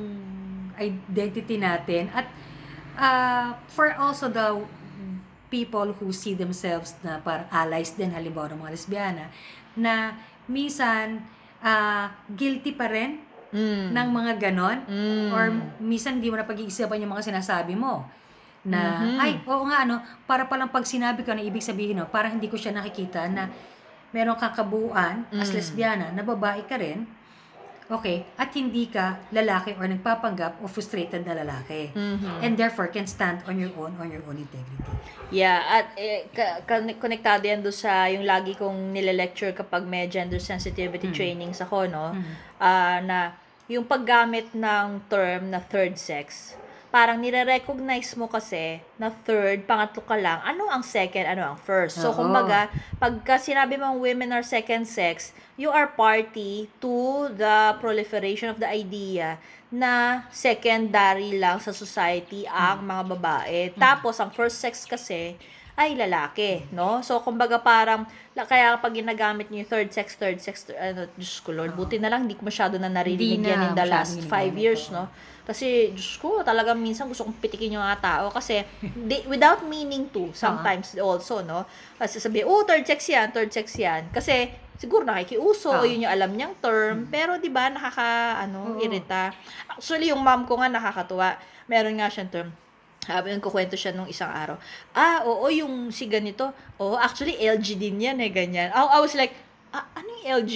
identity 0.80 1.60
natin 1.60 2.08
at 2.16 2.26
uh, 2.96 3.52
for 3.68 3.92
also 4.00 4.28
the 4.32 4.56
people 5.52 5.92
who 5.92 6.08
see 6.10 6.32
themselves 6.32 6.96
na 7.04 7.20
parang 7.20 7.44
allies 7.52 7.92
din 7.92 8.08
halimbawa 8.08 8.48
ng 8.48 8.64
mga 8.64 8.72
lesbiana 8.72 9.24
na 9.76 10.16
minsan 10.48 11.20
uh, 11.60 12.08
guilty 12.32 12.72
pa 12.72 12.88
rin 12.88 13.20
Mm. 13.52 13.92
ng 13.92 14.08
mga 14.08 14.32
ganon 14.40 14.80
Mm. 14.88 15.28
or 15.28 15.44
minsan 15.76 16.16
hindi 16.16 16.32
mo 16.32 16.40
na 16.40 16.48
pag-iisipan 16.48 16.96
yung 16.96 17.12
mga 17.12 17.28
sinasabi 17.28 17.76
mo 17.76 18.08
na 18.64 19.04
Mhm. 19.04 19.18
ay 19.20 19.32
oo 19.44 19.68
nga 19.68 19.84
ano 19.84 20.00
para 20.24 20.48
palang 20.48 20.72
pag 20.72 20.88
sinabi 20.88 21.20
ko 21.20 21.36
na 21.36 21.44
ibig 21.44 21.60
sabihin 21.60 22.00
no 22.00 22.08
parang 22.08 22.32
hindi 22.32 22.48
ko 22.48 22.56
siya 22.56 22.72
nakikita 22.72 23.28
na 23.28 23.52
meron 24.08 24.40
kang 24.40 24.56
kabuuan 24.56 25.28
as 25.36 25.52
Mm. 25.52 25.56
lesbiana 25.60 26.06
na 26.16 26.24
babae 26.24 26.64
ka 26.64 26.80
rin 26.80 27.04
okay 27.92 28.24
at 28.34 28.48
hindi 28.50 28.88
ka 28.88 29.20
lalaki 29.30 29.76
or 29.76 29.84
nagpapanggap 29.84 30.58
o 30.58 30.66
frustrated 30.66 31.22
na 31.22 31.36
lalaki 31.36 31.92
Mhm. 31.92 32.40
and 32.40 32.56
therefore 32.56 32.88
can 32.88 33.04
stand 33.04 33.44
on 33.44 33.54
your 33.54 33.70
own 33.76 33.92
on 33.96 34.08
your 34.08 34.24
own 34.24 34.36
integrity 34.36 34.88
Yeah, 35.32 35.64
at 35.64 35.96
eh, 35.96 36.28
ka- 36.28 36.60
ka- 36.60 36.84
konektado 36.94 37.40
yan 37.42 37.64
doon 37.64 37.72
sa 37.72 38.04
yung 38.04 38.20
lagi 38.22 38.52
kong 38.52 38.92
nile-lecture 38.92 39.52
kapag 39.52 39.80
may 39.82 40.04
gender 40.04 40.36
sensitivity 40.36 41.08
Mm. 41.08 41.16
trainings 41.16 41.56
ako, 41.58 41.88
no? 41.88 42.12
Mhm. 42.12 42.32
Ah, 42.60 43.00
na 43.00 43.18
yung 43.64 43.88
paggamit 43.88 44.52
ng 44.52 45.00
term 45.08 45.48
na 45.48 45.56
third 45.56 45.96
sex, 45.96 46.52
parang 46.92 47.16
nire-recognize 47.16 48.12
mo 48.20 48.28
kasi 48.28 48.84
na 49.00 49.08
third, 49.08 49.64
pangatlo 49.64 50.04
ka 50.04 50.12
lang, 50.12 50.44
ano 50.44 50.68
ang 50.68 50.84
second, 50.84 51.24
ano 51.24 51.56
ang 51.56 51.56
first. 51.56 51.96
So, 51.96 52.12
Oo. 52.12 52.20
kumbaga, 52.20 52.68
pagka 53.00 53.40
sinabi 53.40 53.80
mong 53.80 53.96
women 53.96 54.36
are 54.36 54.44
second 54.44 54.84
sex, 54.84 55.32
you 55.56 55.72
are 55.72 55.88
party 55.88 56.68
to 56.84 57.32
the 57.32 57.72
proliferation 57.80 58.52
of 58.52 58.60
the 58.60 58.68
idea 58.68 59.40
na 59.72 60.22
secondary 60.28 61.40
lang 61.40 61.56
sa 61.64 61.72
society 61.72 62.44
ang 62.44 62.84
mga 62.84 63.16
babae. 63.16 63.72
Tapos, 63.72 64.20
ang 64.20 64.28
first 64.28 64.60
sex 64.60 64.84
kasi, 64.84 65.40
ay 65.72 65.96
lalaki, 65.96 66.68
no? 66.68 67.00
So, 67.00 67.16
kumbaga 67.24 67.56
parang, 67.56 68.04
kaya 68.36 68.76
pag 68.76 68.92
ginagamit 68.92 69.48
niyo 69.48 69.64
yung 69.64 69.70
third 69.72 69.88
sex, 69.88 70.20
third 70.20 70.36
sex, 70.44 70.68
ano, 70.68 71.08
Diyos 71.16 71.40
ko 71.40 71.56
Lord, 71.56 71.72
buti 71.72 71.96
na 71.96 72.12
lang, 72.12 72.28
hindi 72.28 72.36
ko 72.36 72.44
masyado 72.44 72.76
na 72.76 72.92
narinig 72.92 73.40
Hindi 73.40 73.48
yan 73.48 73.72
in 73.72 73.74
the 73.74 73.88
last 73.88 74.20
five 74.28 74.52
years, 74.60 74.92
no? 74.92 75.08
Kasi, 75.42 75.90
Diyos 75.90 76.22
ko, 76.22 76.40
talagang 76.40 76.78
minsan 76.78 77.10
gusto 77.10 77.26
kong 77.26 77.38
pitikin 77.42 77.74
yung 77.74 77.82
mga 77.82 77.98
tao 77.98 78.26
kasi 78.30 78.62
they, 79.10 79.26
without 79.26 79.66
meaning 79.66 80.06
to, 80.08 80.30
sometimes 80.32 80.94
also, 80.96 81.42
no? 81.42 81.66
Kasi 81.98 82.22
sabi, 82.22 82.46
oh, 82.46 82.62
third 82.62 82.86
sex 82.86 83.10
yan, 83.10 83.34
third 83.34 83.50
sex 83.50 83.74
yan. 83.74 84.06
Kasi, 84.14 84.50
siguro 84.78 85.02
nakikiuso, 85.02 85.70
Ah. 85.70 85.82
yun 85.82 86.06
yung 86.06 86.12
alam 86.14 86.30
niyang 86.30 86.54
term, 86.62 87.10
pero 87.10 87.38
di 87.38 87.50
ba 87.50 87.66
nakaka, 87.66 88.38
ano, 88.38 88.78
Oo. 88.78 88.82
irita. 88.82 89.34
Actually, 89.66 90.14
yung 90.14 90.22
mom 90.22 90.46
ko 90.46 90.58
nga 90.58 90.70
nakakatuwa. 90.70 91.34
Meron 91.66 91.98
nga 91.98 92.06
siyang 92.06 92.30
term. 92.30 92.48
Sabi 93.02 93.34
yung 93.34 93.42
kukwento 93.42 93.74
siya 93.74 93.90
nung 93.90 94.06
isang 94.06 94.30
araw. 94.30 94.54
Ah, 94.94 95.26
oo, 95.26 95.42
yung 95.50 95.90
si 95.90 96.06
ganito. 96.06 96.54
Oo, 96.78 96.94
actually, 96.94 97.34
LG 97.34 97.74
din 97.74 97.98
yan 97.98 98.22
eh, 98.22 98.30
ganyan. 98.30 98.70
I, 98.70 98.78
I 98.78 98.98
was 99.02 99.18
like, 99.18 99.34
ah, 99.72 99.84
ano 99.96 100.08
yung 100.12 100.44
LG? 100.44 100.54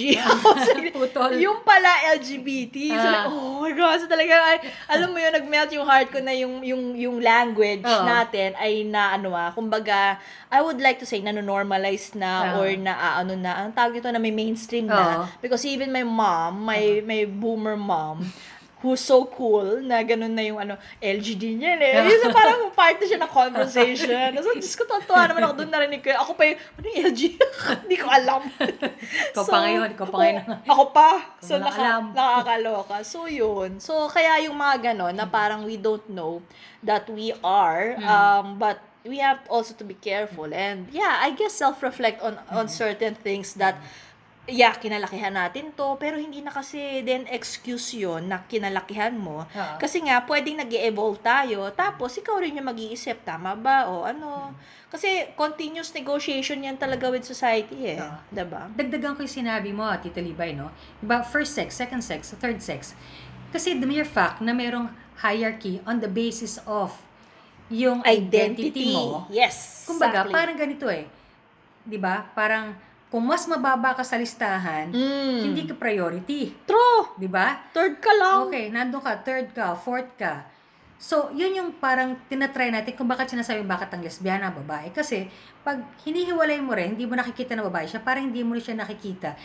Putol. 0.97 1.33
yung 1.37 1.59
pala 1.61 1.89
LGBT. 2.13 2.75
So, 2.93 3.07
like, 3.07 3.25
Ah. 3.25 3.29
oh 3.29 3.59
my 3.59 3.73
God. 3.73 3.97
So, 3.97 4.05
talaga, 4.05 4.33
ay, 4.45 4.57
alam 4.87 5.09
mo 5.09 5.17
yun, 5.17 5.33
nag-melt 5.33 5.69
yung 5.73 5.83
heart 5.83 6.09
ko 6.09 6.21
na 6.21 6.31
yung, 6.31 6.61
yung, 6.61 6.93
yung 6.93 7.17
language 7.17 7.81
Oo. 7.83 8.05
natin 8.05 8.53
ay 8.55 8.85
na, 8.85 9.17
ano 9.17 9.33
ah, 9.33 9.49
kumbaga, 9.51 10.21
I 10.47 10.61
would 10.61 10.77
like 10.77 10.97
to 10.97 11.05
say, 11.05 11.19
nano-normalize 11.19 12.13
na 12.13 12.55
Oo. 12.55 12.63
or 12.63 12.69
na, 12.77 12.93
ah, 12.93 13.13
ano 13.19 13.33
na, 13.33 13.65
ang 13.65 13.73
tawag 13.73 13.97
dito 13.97 14.07
na 14.07 14.17
may 14.17 14.31
mainstream 14.31 14.85
na. 14.85 15.25
Oo. 15.25 15.41
Because 15.41 15.65
even 15.65 15.89
my 15.89 16.05
mom, 16.05 16.61
my, 16.63 17.01
my 17.01 17.25
boomer 17.25 17.75
mom, 17.75 18.21
who's 18.81 19.01
so 19.01 19.25
cool 19.25 19.81
na 19.81 20.05
ganun 20.05 20.37
na 20.37 20.45
yung 20.45 20.61
ano, 20.61 20.77
LG 21.01 21.27
din 21.33 21.65
yan 21.65 21.81
eh. 21.81 21.97
Yung 21.97 22.21
so, 22.21 22.29
parang 22.29 22.69
part 22.77 23.01
na 23.01 23.05
siya 23.09 23.19
ng 23.25 23.33
conversation. 23.33 24.29
So, 24.37 24.53
Diyos 24.53 24.75
ko, 24.77 24.85
totoo 24.85 25.17
naman 25.17 25.41
ako 25.41 25.53
doon 25.65 25.71
narinig 25.73 26.05
ko. 26.05 26.13
Ako 26.13 26.37
pa 26.37 26.45
yung, 26.45 26.59
ano 26.61 26.85
yung 26.85 26.99
LG? 27.09 27.21
Hindi 27.85 27.97
ko 27.97 28.07
alam. 28.07 28.41
Ikaw 29.33 29.43
pa 29.49 29.57
ngayon, 29.65 29.89
ikaw 29.97 30.07
pa 30.07 30.17
ngayon. 30.21 30.43
Ako 30.69 30.83
pa. 30.93 31.09
So, 31.41 31.57
naka, 31.57 32.05
nakakaloka. 32.13 32.95
So, 33.01 33.25
yun. 33.25 33.81
So, 33.81 34.05
kaya 34.13 34.45
yung 34.45 34.57
mga 34.57 34.93
ganon 34.93 35.17
na 35.17 35.25
parang 35.25 35.65
we 35.65 35.77
don't 35.77 36.05
know 36.13 36.45
that 36.85 37.09
we 37.09 37.33
are, 37.41 37.97
Mm. 37.97 38.05
um, 38.05 38.45
but 38.61 38.77
we 39.07 39.17
have 39.17 39.39
also 39.49 39.73
to 39.73 39.87
be 39.87 39.95
careful. 39.95 40.45
And, 40.53 40.85
yeah, 40.93 41.17
I 41.23 41.31
guess 41.33 41.55
self-reflect 41.57 42.21
on, 42.21 42.37
Mm. 42.37 42.53
on 42.53 42.65
certain 42.69 43.15
things 43.15 43.55
that 43.57 43.79
yeah, 44.47 44.71
kinalakihan 44.73 45.35
natin 45.35 45.75
to, 45.75 45.99
pero 45.99 46.15
hindi 46.15 46.39
na 46.39 46.49
kasi 46.55 47.03
then 47.03 47.27
excuse 47.27 47.91
yon 47.93 48.31
na 48.31 48.47
kinalakihan 48.47 49.11
mo. 49.13 49.43
Oo. 49.43 49.75
Kasi 49.77 49.99
nga, 50.07 50.23
pwedeng 50.23 50.63
nag 50.63 50.71
evolve 50.71 51.19
tayo, 51.19 51.67
tapos 51.75 52.15
ikaw 52.15 52.39
rin 52.39 52.55
yung 52.55 52.71
mag-iisip, 52.71 53.27
tama 53.27 53.53
ba? 53.59 53.91
O 53.91 54.07
ano? 54.07 54.55
Kasi 54.87 55.35
continuous 55.35 55.91
negotiation 55.91 56.63
yan 56.63 56.79
talaga 56.79 57.11
with 57.11 57.27
society 57.27 57.95
eh. 57.95 57.99
Oo. 57.99 58.17
'Di 58.31 58.43
ba? 58.47 58.71
Dagdagan 58.71 59.19
ko 59.19 59.27
yung 59.27 59.35
sinabi 59.43 59.75
mo, 59.75 59.83
Tita 59.99 60.23
Libay, 60.23 60.55
no? 60.55 60.71
Diba, 61.03 61.27
first 61.27 61.51
sex, 61.51 61.75
second 61.75 61.99
sex, 61.99 62.31
third 62.39 62.63
sex. 62.63 62.95
Kasi 63.51 63.75
the 63.75 63.83
mere 63.87 64.07
fact 64.07 64.39
na 64.39 64.55
merong 64.55 64.87
hierarchy 65.19 65.83
on 65.83 65.99
the 65.99 66.07
basis 66.07 66.55
of 66.63 66.95
yung 67.67 67.99
identity, 68.07 68.95
mo, 68.95 69.27
Yes. 69.27 69.83
kumbaga, 69.83 70.23
exactly. 70.23 70.33
parang 70.39 70.55
ganito 70.55 70.87
eh. 70.87 71.03
'Di 71.83 71.99
ba? 71.99 72.23
Parang 72.31 72.86
kung 73.07 73.23
mas 73.23 73.47
mababa 73.47 73.95
ka 73.95 74.03
sa 74.03 74.19
listahan, 74.19 74.91
Mm. 74.91 75.39
hindi 75.47 75.61
ka 75.63 75.73
priority, 75.73 76.51
True. 76.67 77.15
'di 77.15 77.27
ba? 77.27 77.63
Third 77.71 78.03
ka 78.03 78.11
lang. 78.11 78.47
Okay, 78.47 78.67
nandun 78.67 78.99
ka, 78.99 79.23
third 79.23 79.51
ka, 79.51 79.73
fourth 79.73 80.11
ka. 80.15 80.43
So, 80.97 81.29
yun 81.29 81.53
yung 81.53 81.69
parang 81.77 82.17
tinatry 82.25 82.73
natin 82.73 82.97
kung 82.97 83.05
bakit 83.05 83.29
sinasabi 83.29 83.61
bakit 83.61 83.93
ang 83.93 84.01
lesbiana, 84.01 84.49
babae. 84.49 84.89
Kasi, 84.89 85.29
pag 85.61 85.77
hinihiwalay 86.01 86.57
mo 86.57 86.73
rin, 86.73 86.97
hindi 86.97 87.05
mo 87.05 87.13
nakikita 87.13 87.53
na 87.53 87.61
babae 87.61 87.85
siya, 87.85 88.01
parang 88.01 88.27
hindi 88.27 88.41
mo 88.41 88.57
rin 88.57 88.65
siya 88.65 88.73
nakikita 88.75 89.37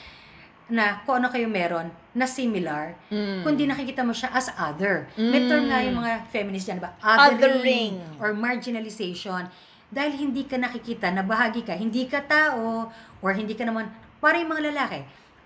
na 0.73 1.05
kung 1.05 1.21
ano 1.21 1.29
kayo 1.29 1.53
meron 1.53 1.93
na 2.17 2.25
similar, 2.25 2.97
Mm. 3.13 3.45
kundi 3.45 3.69
nakikita 3.69 4.01
mo 4.01 4.17
siya 4.17 4.33
as 4.33 4.49
other. 4.57 5.05
May 5.15 5.45
Mm. 5.45 5.49
term 5.53 5.65
nga 5.69 5.79
yung 5.85 5.97
mga 6.01 6.13
feminist 6.33 6.67
dyan, 6.67 6.81
ba? 6.81 6.97
Othering. 6.99 8.01
or 8.17 8.33
marginalization. 8.33 9.45
Dahil 9.93 10.17
hindi 10.17 10.49
ka 10.49 10.57
nakikita 10.57 11.13
na 11.13 11.21
bahagi 11.21 11.61
ka, 11.61 11.77
hindi 11.77 12.09
ka 12.09 12.25
tao, 12.25 12.89
or 13.23 13.31
hindi 13.33 13.55
ka 13.55 13.65
naman, 13.65 13.89
parang 14.19 14.45
yung 14.45 14.53
mga 14.53 14.75
lalaki. 14.75 15.01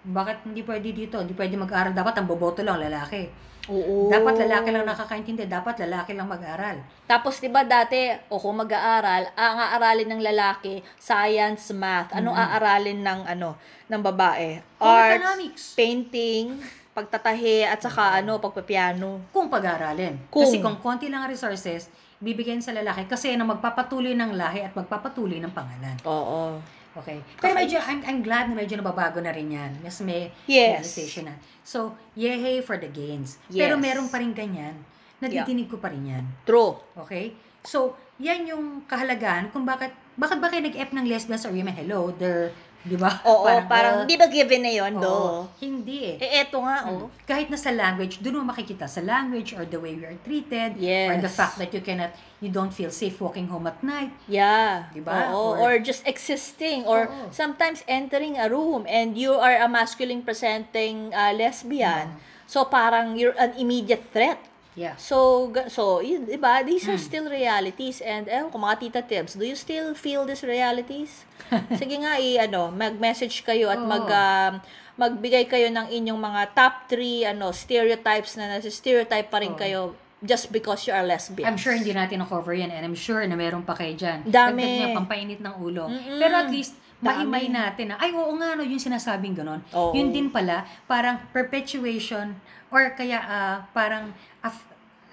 Bakit 0.06 0.48
hindi 0.48 0.64
pwede 0.64 0.88
dito? 0.90 1.20
Hindi 1.20 1.36
pwede 1.36 1.54
mag-aral. 1.60 1.92
Dapat 1.92 2.14
ang 2.18 2.26
boboto 2.26 2.64
lang 2.64 2.80
lalaki. 2.80 3.28
Oo. 3.66 4.06
Dapat 4.06 4.46
lalaki 4.46 4.68
lang 4.70 4.86
nakakaintindi. 4.86 5.50
Dapat 5.50 5.82
lalaki 5.82 6.14
lang 6.14 6.30
mag-aral. 6.30 6.78
Tapos, 7.10 7.42
di 7.42 7.50
ba 7.50 7.66
dati, 7.66 8.14
o 8.30 8.38
kung 8.38 8.62
mag-aaral, 8.62 9.34
ang 9.34 9.58
aaralin 9.58 10.08
ng 10.14 10.22
lalaki, 10.22 10.80
science, 10.94 11.74
math. 11.74 12.14
Anong 12.14 12.38
aaralin 12.38 13.02
ng, 13.02 13.20
ano, 13.26 13.58
ng 13.90 14.02
babae? 14.02 14.62
Arts, 14.78 15.18
economics. 15.18 15.64
painting, 15.74 16.62
pagtatahi, 16.94 17.66
at 17.66 17.82
saka, 17.82 18.22
ano, 18.22 18.38
pagpapiano. 18.38 19.26
Kung 19.34 19.50
pag-aaralin. 19.50 20.30
Kung. 20.30 20.46
Kasi 20.46 20.62
kung 20.62 20.78
konti 20.78 21.10
lang 21.10 21.26
ang 21.26 21.30
resources, 21.34 21.90
bibigyan 22.22 22.64
sa 22.64 22.72
lalaki 22.72 23.04
kasi 23.04 23.36
na 23.36 23.44
magpapatuloy 23.44 24.16
ng 24.16 24.38
lahi 24.40 24.64
at 24.64 24.72
magpapatuloy 24.72 25.36
ng 25.42 25.52
pangalan. 25.52 25.96
Oo. 26.08 26.62
Okay. 26.96 27.20
Pero 27.36 27.52
medyo, 27.52 27.76
I'm, 27.84 28.00
I'm 28.08 28.20
glad 28.24 28.48
na 28.48 28.56
medyo 28.56 28.80
nababago 28.80 29.20
na 29.20 29.28
rin 29.28 29.52
yan. 29.52 29.72
Yes, 29.84 30.00
may 30.00 30.32
Yes. 30.48 30.80
realization 30.80 31.28
na. 31.28 31.36
So, 31.60 31.92
yehey 32.16 32.64
for 32.64 32.80
the 32.80 32.88
gains. 32.88 33.36
Yes. 33.52 33.68
Pero 33.68 33.76
meron 33.76 34.08
pa 34.08 34.16
rin 34.16 34.32
ganyan. 34.32 34.72
Nadidinig 35.20 35.68
ko 35.68 35.76
pa 35.76 35.92
rin 35.92 36.04
yan. 36.08 36.24
True. 36.48 36.76
Okay? 36.96 37.36
So, 37.60 37.92
yan 38.16 38.48
yung 38.48 38.88
kahalagahan 38.88 39.52
kung 39.52 39.68
bakit, 39.68 39.92
bakit 40.16 40.40
ba 40.40 40.48
kayo 40.48 40.64
nag-F 40.64 40.96
ng 40.96 41.04
lesbians 41.04 41.44
or 41.44 41.52
women? 41.52 41.76
Hello, 41.76 42.12
they're, 42.16 42.48
di 42.86 42.94
ba? 42.94 43.10
Oo, 43.28 43.42
parang, 43.66 44.02
uh, 44.02 44.06
di 44.06 44.14
ba 44.14 44.30
given 44.30 44.62
na 44.62 44.70
yun, 44.70 44.94
oo. 44.96 45.02
do? 45.02 45.14
Hindi 45.58 46.14
eh. 46.14 46.22
Eh, 46.22 46.46
eto 46.46 46.62
nga, 46.62 46.86
oh. 46.86 47.10
Kahit 47.26 47.50
na 47.50 47.58
sa 47.58 47.74
language, 47.74 48.22
doon 48.22 48.40
mo 48.40 48.54
makikita 48.54 48.86
sa 48.86 49.02
language 49.02 49.52
or 49.52 49.66
the 49.66 49.76
way 49.76 49.98
we 49.98 50.06
are 50.06 50.14
treated 50.22 50.78
Yes. 50.78 51.10
or 51.10 51.14
the 51.18 51.28
fact 51.28 51.58
that 51.58 51.74
you 51.74 51.82
cannot, 51.82 52.14
you 52.38 52.48
don't 52.48 52.70
feel 52.70 52.88
safe 52.88 53.18
walking 53.18 53.50
home 53.50 53.66
at 53.66 53.82
night. 53.82 54.14
Yeah. 54.30 54.86
Diba? 54.94 55.34
Oo. 55.34 55.58
Or- 55.58 55.66
Or, 55.66 55.72
just 55.82 56.06
existing. 56.06 56.86
Or 56.86 57.10
Oo. 57.10 57.34
sometimes 57.34 57.82
entering 57.84 58.38
a 58.38 58.46
room 58.46 58.86
and 58.86 59.18
you 59.18 59.34
are 59.34 59.58
a 59.58 59.66
masculine 59.66 60.22
presenting 60.22 61.10
uh, 61.10 61.34
lesbian. 61.34 62.14
So, 62.46 62.62
parang 62.64 63.18
you're 63.18 63.34
an 63.34 63.58
immediate 63.58 64.06
threat. 64.14 64.38
Yeah. 64.76 64.94
So, 65.00 65.48
so 65.72 66.04
yun, 66.04 66.28
diba? 66.28 66.60
These 66.60 66.84
are 66.86 67.00
Mm. 67.00 67.08
still 67.08 67.26
realities. 67.26 68.04
And, 68.04 68.28
eh, 68.28 68.44
kung 68.52 68.60
mga 68.60 68.76
tita 68.78 69.00
tips, 69.00 69.32
do 69.34 69.48
you 69.48 69.56
still 69.56 69.96
feel 69.96 70.28
these 70.28 70.44
realities? 70.44 71.24
Sige 71.80 71.96
nga, 71.96 72.20
i, 72.20 72.36
ano, 72.36 72.68
mag-message 72.68 73.40
kayo 73.40 73.72
at 73.72 73.80
Oo. 73.80 73.88
mag, 73.88 74.04
um, 74.04 74.52
magbigay 74.96 75.48
kayo 75.48 75.72
ng 75.72 75.88
inyong 75.88 76.20
mga 76.20 76.42
top 76.52 76.74
3 76.92 77.24
ano, 77.26 77.56
stereotypes 77.56 78.36
na 78.36 78.52
nasa 78.52 78.68
stereotype 78.68 79.32
pa 79.32 79.40
rin 79.40 79.56
Oo. 79.56 79.60
kayo 79.60 79.80
just 80.20 80.48
because 80.48 80.84
you 80.84 80.92
are 80.92 81.04
lesbian. 81.04 81.44
I'm 81.44 81.60
sure 81.60 81.72
hindi 81.72 81.92
natin 81.92 82.20
na-cover 82.20 82.52
yan 82.52 82.68
and 82.68 82.84
I'm 82.84 82.96
sure 82.96 83.20
na 83.24 83.36
meron 83.36 83.64
pa 83.64 83.76
kayo 83.76 83.96
dyan. 83.96 84.24
Dami. 84.24 84.60
Dagdag 84.60 84.76
niya, 84.80 84.88
pampainit 84.92 85.40
ng 85.40 85.54
ulo. 85.56 85.88
Mm-mm. 85.88 86.20
Pero 86.20 86.34
at 86.36 86.48
least, 86.48 86.76
maimay 87.00 87.52
natin 87.52 87.92
na, 87.92 88.00
ay 88.00 88.12
oo 88.12 88.32
nga, 88.40 88.56
no, 88.56 88.64
yung 88.64 88.80
sinasabing 88.80 89.36
ganon. 89.36 89.60
Oo. 89.72 89.92
Yun 89.92 90.10
din 90.10 90.28
pala, 90.32 90.64
parang 90.88 91.20
perpetuation 91.30 92.32
or 92.72 92.92
kaya 92.96 93.20
ah, 93.20 93.56
parang 93.70 94.10
af- 94.40 94.66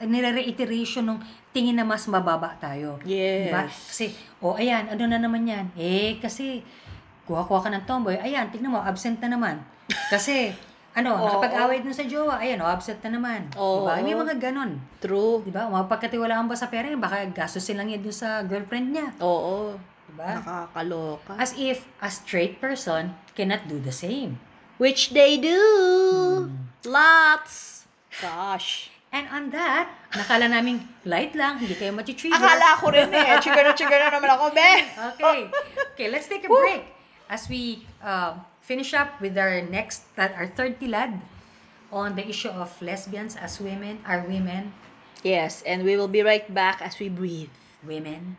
nire-reiteration 0.03 1.05
ng 1.05 1.19
tingin 1.53 1.77
na 1.77 1.85
mas 1.85 2.07
mababa 2.09 2.55
tayo. 2.57 2.97
Yes. 3.05 3.47
Diba? 3.47 3.63
Kasi, 3.69 4.05
oh 4.41 4.57
ayan, 4.57 4.89
ano 4.89 5.03
na 5.05 5.19
naman 5.21 5.45
yan? 5.45 5.65
Eh, 5.77 6.17
kasi, 6.19 6.65
kuha-kuha 7.23 7.63
ka 7.63 7.69
ng 7.71 7.85
tomboy, 7.85 8.17
ayan, 8.17 8.49
tignan 8.49 8.73
mo, 8.73 8.81
absent 8.81 9.21
na 9.21 9.31
naman. 9.31 9.61
Kasi, 10.09 10.51
ano, 10.97 11.13
Oo. 11.19 11.23
nakapag-away 11.29 11.85
dun 11.85 11.93
sa 11.95 12.03
jowa, 12.03 12.41
ayan, 12.41 12.59
oh, 12.59 12.67
absent 12.67 12.99
na 13.05 13.15
naman. 13.15 13.47
Oo. 13.55 13.85
Diba? 13.85 14.01
May 14.01 14.17
mga 14.17 14.35
ganon. 14.41 14.81
True. 14.99 15.45
Di 15.45 15.53
ba? 15.53 15.69
Mapagkatiwalaan 15.69 16.49
ba 16.49 16.57
sa 16.57 16.67
pera? 16.67 16.89
Baka 16.97 17.29
gastusin 17.31 17.77
lang 17.77 17.87
yan 17.87 18.01
dun 18.01 18.15
sa 18.15 18.41
girlfriend 18.43 18.97
niya. 18.97 19.07
Oo. 19.21 19.77
Di 19.77 19.92
ba? 20.15 20.39
Nakakaloka. 20.39 21.35
As 21.37 21.53
if 21.57 21.85
a 22.01 22.09
straight 22.09 22.61
person 22.61 23.13
cannot 23.35 23.67
do 23.67 23.79
the 23.79 23.91
same. 23.91 24.39
Which 24.77 25.11
they 25.13 25.37
do. 25.37 25.59
Hmm. 26.49 26.69
Lots. 26.89 27.85
Gosh. 28.21 28.89
And 29.13 29.29
on 29.29 29.53
that, 29.53 29.93
nakala 30.17 30.49
naming 30.49 30.89
light 31.05 31.37
lang, 31.37 31.61
hindi 31.61 31.77
kayo 31.77 31.93
mati-trigger. 31.93 32.33
Akala 32.33 32.81
ko 32.81 32.89
rin 32.89 33.13
eh. 33.13 33.37
Chigar 33.45 33.61
na 33.61 33.77
na 33.77 34.09
naman 34.09 34.29
ako, 34.33 34.45
be. 34.57 34.71
Okay. 35.13 35.39
Okay, 35.93 36.07
let's 36.09 36.25
take 36.25 36.41
a 36.45 36.49
break. 36.49 36.89
As 37.29 37.45
we 37.45 37.85
uh, 38.01 38.33
finish 38.65 38.97
up 38.97 39.21
with 39.21 39.37
our 39.37 39.61
next, 39.61 40.09
that 40.17 40.33
our 40.33 40.49
third 40.49 40.81
tilad. 40.81 41.21
on 41.93 42.17
the 42.17 42.25
issue 42.25 42.49
of 42.49 42.73
lesbians 42.81 43.37
as 43.37 43.61
women, 43.61 44.01
are 44.09 44.25
women, 44.25 44.73
Yes, 45.23 45.61
and 45.61 45.85
we 45.85 45.95
will 45.95 46.09
be 46.09 46.21
right 46.25 46.51
back 46.51 46.81
as 46.81 46.99
we 46.99 47.07
breathe. 47.07 47.53
women. 47.85 48.37